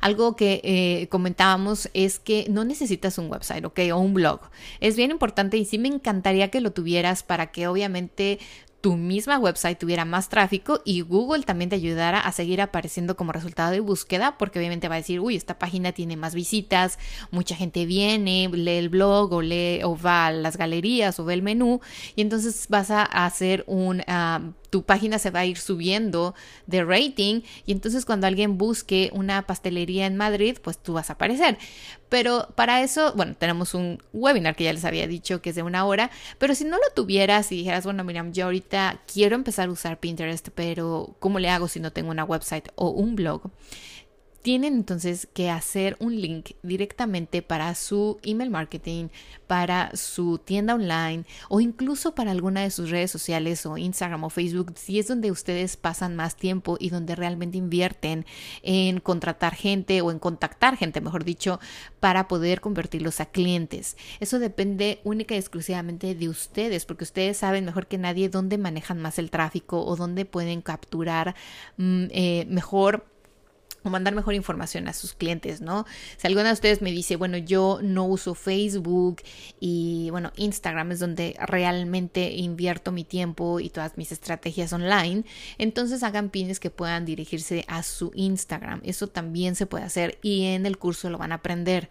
Algo 0.00 0.36
que 0.36 0.60
eh, 0.64 1.08
comentábamos 1.08 1.90
es 1.94 2.18
que 2.18 2.46
no 2.48 2.64
necesitas 2.64 3.18
un 3.18 3.30
website, 3.30 3.64
¿ok? 3.64 3.80
O 3.92 3.98
un 3.98 4.14
blog. 4.14 4.40
Es 4.80 4.96
bien 4.96 5.10
importante 5.10 5.56
y 5.56 5.64
sí 5.64 5.78
me 5.78 5.88
encantaría 5.88 6.50
que 6.50 6.60
lo 6.60 6.72
tuvieras 6.72 7.22
para 7.22 7.50
que 7.50 7.68
obviamente 7.68 8.38
tu 8.80 8.96
misma 8.96 9.38
website 9.38 9.78
tuviera 9.78 10.04
más 10.04 10.28
tráfico 10.28 10.80
y 10.84 11.00
Google 11.00 11.42
también 11.42 11.68
te 11.68 11.76
ayudara 11.76 12.20
a 12.20 12.30
seguir 12.30 12.60
apareciendo 12.60 13.16
como 13.16 13.32
resultado 13.32 13.72
de 13.72 13.80
búsqueda 13.80 14.38
porque 14.38 14.58
obviamente 14.58 14.88
va 14.88 14.94
a 14.94 14.98
decir, 14.98 15.20
uy, 15.20 15.34
esta 15.34 15.58
página 15.58 15.92
tiene 15.92 16.16
más 16.16 16.34
visitas, 16.34 16.98
mucha 17.30 17.56
gente 17.56 17.86
viene, 17.86 18.48
lee 18.52 18.78
el 18.78 18.88
blog 18.88 19.32
o 19.32 19.42
lee 19.42 19.82
o 19.82 19.96
va 19.96 20.26
a 20.26 20.32
las 20.32 20.56
galerías 20.56 21.18
o 21.18 21.24
ve 21.24 21.34
el 21.34 21.42
menú 21.42 21.80
y 22.14 22.22
entonces 22.22 22.66
vas 22.68 22.90
a 22.90 23.02
hacer 23.02 23.64
un 23.66 24.02
ah, 24.06 24.40
tu 24.70 24.82
página 24.82 25.18
se 25.18 25.30
va 25.30 25.40
a 25.40 25.46
ir 25.46 25.58
subiendo 25.58 26.34
de 26.66 26.84
rating 26.84 27.42
y 27.66 27.72
entonces 27.72 28.04
cuando 28.04 28.26
alguien 28.26 28.58
busque 28.58 29.10
una 29.12 29.46
pastelería 29.46 30.06
en 30.06 30.16
Madrid, 30.16 30.58
pues 30.62 30.78
tú 30.78 30.94
vas 30.94 31.10
a 31.10 31.14
aparecer. 31.14 31.58
Pero 32.08 32.48
para 32.54 32.82
eso, 32.82 33.12
bueno, 33.14 33.34
tenemos 33.38 33.74
un 33.74 34.02
webinar 34.12 34.56
que 34.56 34.64
ya 34.64 34.72
les 34.72 34.84
había 34.84 35.06
dicho 35.06 35.42
que 35.42 35.50
es 35.50 35.56
de 35.56 35.62
una 35.62 35.84
hora, 35.84 36.10
pero 36.38 36.54
si 36.54 36.64
no 36.64 36.76
lo 36.76 36.94
tuvieras 36.94 37.52
y 37.52 37.56
dijeras, 37.56 37.84
bueno, 37.84 38.04
Miriam, 38.04 38.32
yo 38.32 38.46
ahorita 38.46 39.02
quiero 39.12 39.36
empezar 39.36 39.68
a 39.68 39.72
usar 39.72 40.00
Pinterest, 40.00 40.48
pero 40.54 41.16
¿cómo 41.18 41.38
le 41.38 41.50
hago 41.50 41.68
si 41.68 41.80
no 41.80 41.92
tengo 41.92 42.10
una 42.10 42.24
website 42.24 42.68
o 42.76 42.90
un 42.90 43.14
blog? 43.14 43.50
Tienen 44.42 44.74
entonces 44.74 45.28
que 45.32 45.50
hacer 45.50 45.96
un 46.00 46.20
link 46.20 46.52
directamente 46.62 47.42
para 47.42 47.74
su 47.74 48.18
email 48.22 48.50
marketing, 48.50 49.08
para 49.46 49.94
su 49.94 50.38
tienda 50.38 50.74
online 50.74 51.24
o 51.48 51.60
incluso 51.60 52.14
para 52.14 52.30
alguna 52.30 52.62
de 52.62 52.70
sus 52.70 52.90
redes 52.90 53.10
sociales 53.10 53.66
o 53.66 53.76
Instagram 53.76 54.24
o 54.24 54.30
Facebook, 54.30 54.72
si 54.76 54.98
es 54.98 55.08
donde 55.08 55.30
ustedes 55.30 55.76
pasan 55.76 56.16
más 56.16 56.36
tiempo 56.36 56.76
y 56.78 56.90
donde 56.90 57.16
realmente 57.16 57.58
invierten 57.58 58.26
en 58.62 59.00
contratar 59.00 59.54
gente 59.54 60.00
o 60.02 60.10
en 60.10 60.18
contactar 60.18 60.76
gente, 60.76 61.00
mejor 61.00 61.24
dicho, 61.24 61.58
para 62.00 62.28
poder 62.28 62.60
convertirlos 62.60 63.20
a 63.20 63.26
clientes. 63.26 63.96
Eso 64.20 64.38
depende 64.38 65.00
única 65.04 65.34
y 65.34 65.38
exclusivamente 65.38 66.14
de 66.14 66.28
ustedes, 66.28 66.84
porque 66.86 67.04
ustedes 67.04 67.38
saben 67.38 67.64
mejor 67.64 67.86
que 67.86 67.98
nadie 67.98 68.28
dónde 68.28 68.58
manejan 68.58 69.00
más 69.00 69.18
el 69.18 69.30
tráfico 69.30 69.84
o 69.84 69.96
dónde 69.96 70.24
pueden 70.24 70.62
capturar 70.62 71.34
mm, 71.76 72.04
eh, 72.10 72.46
mejor 72.48 73.06
o 73.82 73.90
mandar 73.90 74.14
mejor 74.14 74.34
información 74.34 74.88
a 74.88 74.92
sus 74.92 75.14
clientes, 75.14 75.60
¿no? 75.60 75.86
Si 76.16 76.26
alguna 76.26 76.48
de 76.48 76.52
ustedes 76.52 76.82
me 76.82 76.90
dice, 76.90 77.16
bueno, 77.16 77.36
yo 77.38 77.80
no 77.82 78.04
uso 78.04 78.34
Facebook 78.34 79.22
y 79.60 80.08
bueno, 80.10 80.32
Instagram 80.36 80.92
es 80.92 81.00
donde 81.00 81.36
realmente 81.40 82.32
invierto 82.32 82.92
mi 82.92 83.04
tiempo 83.04 83.60
y 83.60 83.70
todas 83.70 83.96
mis 83.96 84.12
estrategias 84.12 84.72
online, 84.72 85.24
entonces 85.58 86.02
hagan 86.02 86.30
pines 86.30 86.60
que 86.60 86.70
puedan 86.70 87.04
dirigirse 87.04 87.64
a 87.68 87.82
su 87.82 88.10
Instagram. 88.14 88.80
Eso 88.84 89.06
también 89.06 89.54
se 89.54 89.66
puede 89.66 89.84
hacer 89.84 90.18
y 90.22 90.46
en 90.46 90.66
el 90.66 90.78
curso 90.78 91.10
lo 91.10 91.18
van 91.18 91.32
a 91.32 91.36
aprender. 91.36 91.88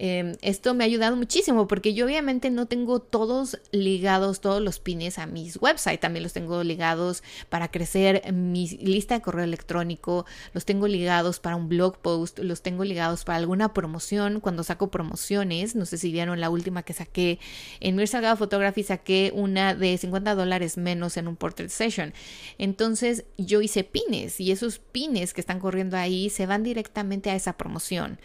Em, 0.00 0.36
esto 0.42 0.74
me 0.74 0.84
ha 0.84 0.86
ayudado 0.86 1.16
muchísimo 1.16 1.66
porque 1.66 1.92
yo 1.92 2.06
obviamente 2.06 2.50
no 2.50 2.66
tengo 2.66 3.00
todos 3.00 3.58
ligados, 3.72 4.40
todos 4.40 4.62
los 4.62 4.78
pines 4.78 5.18
a 5.18 5.26
mis 5.26 5.60
websites, 5.60 5.98
también 5.98 6.22
los 6.22 6.32
tengo 6.32 6.62
ligados 6.62 7.24
para 7.48 7.68
crecer 7.72 8.32
mi 8.32 8.68
lista 8.68 9.14
de 9.14 9.22
correo 9.22 9.42
electrónico, 9.42 10.24
los 10.54 10.64
tengo 10.64 10.86
ligados 10.86 11.40
para 11.40 11.56
un 11.56 11.68
blog 11.68 11.98
post, 11.98 12.38
los 12.38 12.62
tengo 12.62 12.84
ligados 12.84 13.24
para 13.24 13.38
alguna 13.38 13.74
promoción, 13.74 14.38
cuando 14.38 14.62
saco 14.62 14.88
promociones, 14.88 15.74
no 15.74 15.84
sé 15.84 15.98
si 15.98 16.12
vieron 16.12 16.40
la 16.40 16.48
última 16.48 16.84
que 16.84 16.92
saqué 16.92 17.40
en 17.80 17.96
Mir 17.96 18.06
Salgado 18.06 18.36
Photography, 18.36 18.84
saqué 18.84 19.32
una 19.34 19.74
de 19.74 19.98
50 19.98 20.36
dólares 20.36 20.76
menos 20.76 21.16
en 21.16 21.26
un 21.26 21.34
portrait 21.34 21.70
session. 21.70 22.14
Entonces 22.56 23.24
yo 23.36 23.62
hice 23.62 23.82
pines 23.82 24.38
y 24.38 24.52
esos 24.52 24.78
pines 24.78 25.34
que 25.34 25.40
están 25.40 25.58
corriendo 25.58 25.96
ahí 25.96 26.30
se 26.30 26.46
van 26.46 26.62
directamente 26.62 27.30
a 27.30 27.34
esa 27.34 27.56
promoción. 27.56 28.20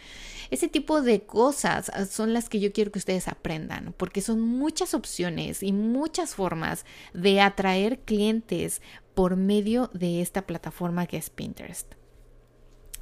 Ese 0.50 0.68
tipo 0.68 1.02
de 1.02 1.22
cosas 1.22 1.90
ah, 1.94 2.04
son 2.04 2.32
las 2.32 2.48
que 2.48 2.60
yo 2.60 2.72
quiero 2.72 2.92
que 2.92 2.98
ustedes 2.98 3.28
aprendan, 3.28 3.94
porque 3.96 4.20
son 4.20 4.40
muchas 4.40 4.94
opciones 4.94 5.62
y 5.62 5.72
muchas 5.72 6.34
formas 6.34 6.84
de 7.12 7.40
atraer 7.40 8.00
clientes 8.00 8.82
por 9.14 9.36
medio 9.36 9.90
de 9.92 10.20
esta 10.20 10.42
plataforma 10.42 11.06
que 11.06 11.16
es 11.16 11.30
Pinterest. 11.30 11.92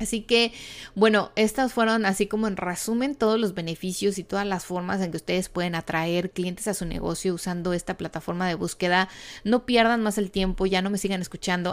Así 0.00 0.22
que, 0.22 0.52
bueno, 0.96 1.31
estas 1.37 1.72
fueron 1.72 2.07
así 2.07 2.26
como 2.26 2.48
en 2.48 2.57
resumen 2.57 3.14
todos 3.14 3.38
los 3.38 3.55
beneficios 3.55 4.18
y 4.18 4.24
todas 4.24 4.44
las 4.44 4.64
formas 4.64 5.00
en 5.00 5.12
que 5.12 5.16
ustedes 5.16 5.48
pueden 5.48 5.76
atraer 5.76 6.31
clientes 6.31 6.66
a 6.66 6.74
su 6.74 6.87
negocio 6.87 7.35
usando 7.35 7.72
esta 7.72 7.96
plataforma 7.96 8.48
de 8.48 8.57
búsqueda. 8.57 9.09
No 9.44 9.64
pierdan 9.64 10.02
más 10.02 10.18
el 10.18 10.31
tiempo, 10.31 10.66
ya 10.66 10.83
no 10.83 10.90
me 10.90 10.98
sigan 10.98 11.22
escuchando. 11.22 11.72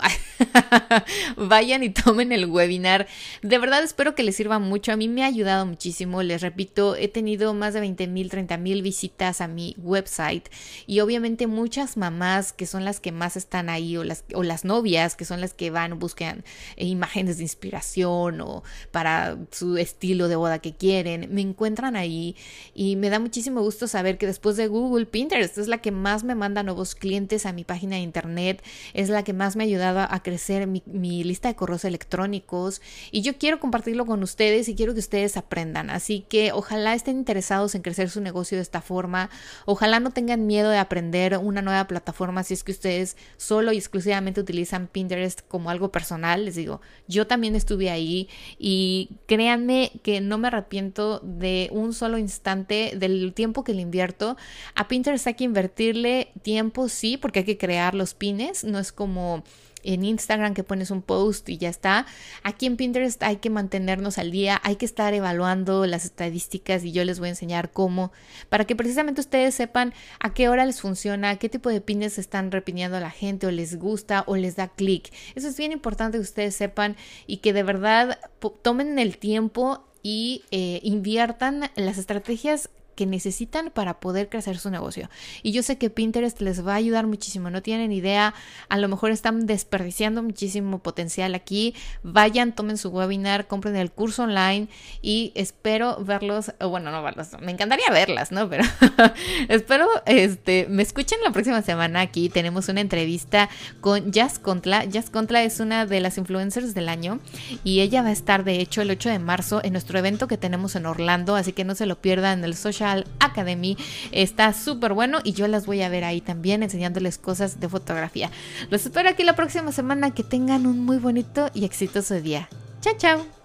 Vayan 1.38 1.82
y 1.82 1.90
tomen 1.90 2.32
el 2.32 2.46
webinar. 2.46 3.08
De 3.42 3.58
verdad 3.58 3.84
espero 3.84 4.14
que 4.14 4.24
les 4.24 4.36
sirva 4.36 4.60
mucho. 4.60 4.92
A 4.92 4.98
mí 4.98 5.08
me 5.08 5.24
ha 5.24 5.28
ayudado 5.28 5.66
muchísimo. 5.66 6.22
Les 6.22 6.42
repito, 6.42 6.96
he 6.96 7.08
tenido 7.08 7.54
más 7.56 7.74
de 7.74 7.80
20 7.80 8.06
mil, 8.08 8.30
30 8.30 8.58
mil 8.58 8.84
visitas 8.84 9.42
a 9.42 9.48
mi 9.48 9.76
website 9.80 10.50
y 10.86 11.00
obviamente 11.00 11.48
muchas 11.48 11.98
mamás 11.98 12.54
que 12.54 12.68
son 12.68 12.86
las 12.86 13.00
que 13.00 13.12
más 13.12 13.38
están 13.38 13.70
ahí 13.70 13.98
o 13.98 14.04
las, 14.04 14.24
o 14.36 14.44
las 14.44 14.66
novias 14.66 15.16
que 15.16 15.26
son 15.26 15.42
las 15.42 15.56
que 15.56 15.72
van, 15.72 15.98
buscan 15.98 16.44
imágenes 16.78 17.38
de 17.38 17.44
inspiración 17.44 18.09
o 18.10 18.64
para 18.92 19.38
su 19.52 19.78
estilo 19.78 20.28
de 20.28 20.36
boda 20.36 20.60
que 20.60 20.74
quieren, 20.74 21.28
me 21.32 21.42
encuentran 21.42 21.96
ahí 21.96 22.36
y 22.74 22.96
me 22.96 23.10
da 23.10 23.20
muchísimo 23.20 23.62
gusto 23.62 23.88
saber 23.88 24.18
que 24.18 24.26
después 24.26 24.58
de 24.58 24.68
Google, 24.68 25.06
Pinterest 25.06 25.58
es 25.58 25.68
la 25.68 25.80
que 25.80 25.92
más 25.92 26.24
me 26.24 26.36
manda 26.36 26.64
nuevos 26.64 26.96
clientes 26.96 27.46
a 27.46 27.54
mi 27.54 27.64
página 27.64 27.96
de 27.96 28.02
internet, 28.02 28.64
es 28.94 29.10
la 29.10 29.24
que 29.24 29.34
más 29.34 29.56
me 29.56 29.64
ha 29.64 29.68
ayudado 29.68 30.00
a 30.00 30.24
crecer 30.24 30.68
mi, 30.68 30.84
mi 30.86 31.24
lista 31.24 31.48
de 31.48 31.56
correos 31.56 31.86
electrónicos 31.86 32.82
y 33.12 33.22
yo 33.22 33.38
quiero 33.38 33.60
compartirlo 33.60 34.06
con 34.06 34.24
ustedes 34.24 34.68
y 34.70 34.76
quiero 34.76 34.94
que 34.94 35.00
ustedes 35.00 35.38
aprendan. 35.38 35.90
Así 35.90 36.26
que 36.28 36.52
ojalá 36.52 36.94
estén 36.94 37.18
interesados 37.18 37.76
en 37.76 37.82
crecer 37.82 38.10
su 38.10 38.22
negocio 38.22 38.58
de 38.58 38.62
esta 38.62 38.82
forma, 38.82 39.30
ojalá 39.66 40.00
no 40.00 40.12
tengan 40.12 40.48
miedo 40.48 40.70
de 40.70 40.78
aprender 40.78 41.38
una 41.38 41.62
nueva 41.62 41.88
plataforma 41.88 42.44
si 42.44 42.54
es 42.54 42.64
que 42.64 42.72
ustedes 42.72 43.18
solo 43.38 43.72
y 43.72 43.78
exclusivamente 43.78 44.42
utilizan 44.42 44.88
Pinterest 44.88 45.42
como 45.48 45.70
algo 45.70 45.92
personal. 45.92 46.46
Les 46.46 46.56
digo, 46.56 46.82
yo 47.08 47.28
también 47.28 47.56
estuve 47.56 47.90
ahí 47.90 47.99
y 48.00 49.10
créanme 49.26 49.92
que 50.04 50.22
no 50.22 50.38
me 50.38 50.48
arrepiento 50.48 51.20
de 51.20 51.70
un 51.72 51.94
solo 51.94 52.18
instante 52.18 52.94
del 52.96 53.34
tiempo 53.34 53.64
que 53.64 53.74
le 53.74 53.82
invierto. 53.82 54.38
A 54.76 54.88
Pinterest 54.88 55.28
hay 55.28 55.34
que 55.36 55.44
invertirle 55.44 56.32
tiempo, 56.42 56.90
sí, 56.90 57.18
porque 57.18 57.40
hay 57.40 57.46
que 57.46 57.58
crear 57.58 57.96
los 57.96 58.14
pines, 58.14 58.64
no 58.64 58.80
es 58.80 58.92
como 58.92 59.44
en 59.84 60.04
Instagram 60.04 60.54
que 60.54 60.64
pones 60.64 60.92
un 60.92 61.02
post 61.02 61.50
y 61.50 61.58
ya 61.58 61.70
está. 61.70 62.06
Aquí 62.44 62.66
en 62.66 62.78
Pinterest 62.78 63.22
hay 63.24 63.38
que 63.38 63.50
mantenernos 63.50 64.18
al 64.18 64.32
día, 64.32 64.60
hay 64.64 64.76
que 64.76 64.86
estar 64.86 65.14
evaluando 65.14 65.86
las 65.86 66.06
estadísticas 66.06 66.84
y 66.84 66.92
yo 66.92 67.04
les 67.06 67.20
voy 67.20 67.28
a 67.28 67.32
enseñar 67.32 67.72
cómo, 67.72 68.12
para 68.50 68.66
que 68.66 68.76
precisamente 68.76 69.22
ustedes 69.22 69.56
sepan 69.56 69.94
a 70.20 70.34
qué 70.34 70.50
hora 70.50 70.66
les 70.66 70.82
funciona, 70.82 71.38
qué 71.38 71.50
tipo 71.50 71.70
de 71.70 71.82
pines 71.82 72.18
están 72.18 72.52
repitiendo 72.52 72.98
a 72.98 73.02
la 73.02 73.12
gente 73.12 73.48
o 73.48 73.52
les 73.52 73.78
gusta 73.78 74.24
o 74.28 74.36
les 74.36 74.56
da 74.56 74.68
clic. 74.68 75.14
Eso 75.36 75.48
es 75.48 75.58
bien 75.58 75.72
importante 75.72 76.18
que 76.18 76.24
ustedes 76.24 76.56
sepan 76.56 76.96
y 77.28 77.38
que 77.38 77.54
de 77.54 77.64
verdad 77.64 78.20
tomen 78.62 79.00
el 79.00 79.18
tiempo 79.18 79.86
y 80.02 80.44
eh, 80.52 80.80
inviertan 80.84 81.70
las 81.76 81.98
estrategias 81.98 82.70
que 83.00 83.06
necesitan 83.06 83.70
para 83.70 84.02
poder 84.02 84.28
crecer 84.28 84.58
su 84.58 84.70
negocio. 84.70 85.10
Y 85.42 85.54
yo 85.54 85.64
sé 85.64 85.78
que 85.78 85.90
Pinterest 85.90 86.42
les 86.42 86.68
va 86.68 86.74
a 86.74 86.76
ayudar 86.76 87.08
muchísimo, 87.08 87.50
no 87.50 87.62
tienen 87.62 87.94
idea, 87.94 88.34
a 88.68 88.78
lo 88.78 88.90
mejor 88.90 89.12
están 89.12 89.46
desperdiciando 89.46 90.22
muchísimo 90.22 90.80
potencial 90.80 91.34
aquí. 91.34 91.74
Vayan, 92.04 92.54
tomen 92.54 92.78
su 92.78 92.90
webinar, 92.90 93.48
compren 93.48 93.78
el 93.78 93.90
curso 93.90 94.24
online 94.24 94.68
y 95.02 95.32
espero 95.36 96.04
verlos, 96.04 96.52
bueno, 96.60 96.92
no 96.92 97.02
verlos, 97.02 97.30
me 97.40 97.54
encantaría 97.54 97.90
verlas, 97.90 98.34
¿no? 98.34 98.50
Pero 98.50 98.66
espero 99.48 99.88
este 100.06 100.68
me 100.68 100.84
escuchen 100.84 101.20
la 101.24 101.32
próxima 101.32 101.62
semana 101.62 102.02
aquí. 102.02 102.28
Tenemos 102.28 102.68
una 102.68 102.82
entrevista 102.82 103.50
con 103.80 104.12
Jazz 104.12 104.40
Contla. 104.40 104.84
Jazz 104.84 105.10
Contla 105.10 105.44
es 105.44 105.62
una 105.62 105.86
de 105.86 106.02
las 106.02 106.18
influencers 106.18 106.74
del 106.74 106.90
año 106.90 107.22
y 107.64 107.80
ella 107.80 108.02
va 108.02 108.10
a 108.10 108.12
estar 108.12 108.44
de 108.44 108.60
hecho 108.60 108.82
el 108.82 108.92
8 108.92 109.08
de 109.08 109.20
marzo 109.20 109.62
en 109.64 109.72
nuestro 109.72 109.98
evento 109.98 110.28
que 110.28 110.38
tenemos 110.38 110.76
en 110.76 110.86
Orlando, 110.86 111.38
así 111.38 111.54
que 111.54 111.64
no 111.64 111.76
se 111.76 111.86
lo 111.86 112.02
pierdan 112.02 112.40
en 112.40 112.44
el 112.44 112.56
social 112.58 112.89
Academy. 113.20 113.78
Está 114.12 114.54
súper 114.54 114.94
bueno 114.94 115.20
y 115.24 115.34
yo 115.34 115.48
las 115.48 115.66
voy 115.66 115.82
a 115.82 115.90
ver 115.90 116.04
ahí 116.04 116.22
también 116.22 116.64
enseñándoles 116.64 117.18
cosas 117.18 117.60
de 117.60 117.70
fotografía. 117.70 118.32
Los 118.70 118.86
espero 118.86 119.10
aquí 119.10 119.24
la 119.24 119.36
próxima 119.36 119.72
semana. 119.72 120.12
Que 120.12 120.24
tengan 120.24 120.66
un 120.66 120.86
muy 120.86 120.98
bonito 120.98 121.50
y 121.54 121.66
exitoso 121.66 122.20
día. 122.22 122.50
Chao, 122.82 122.96
chao. 122.98 123.39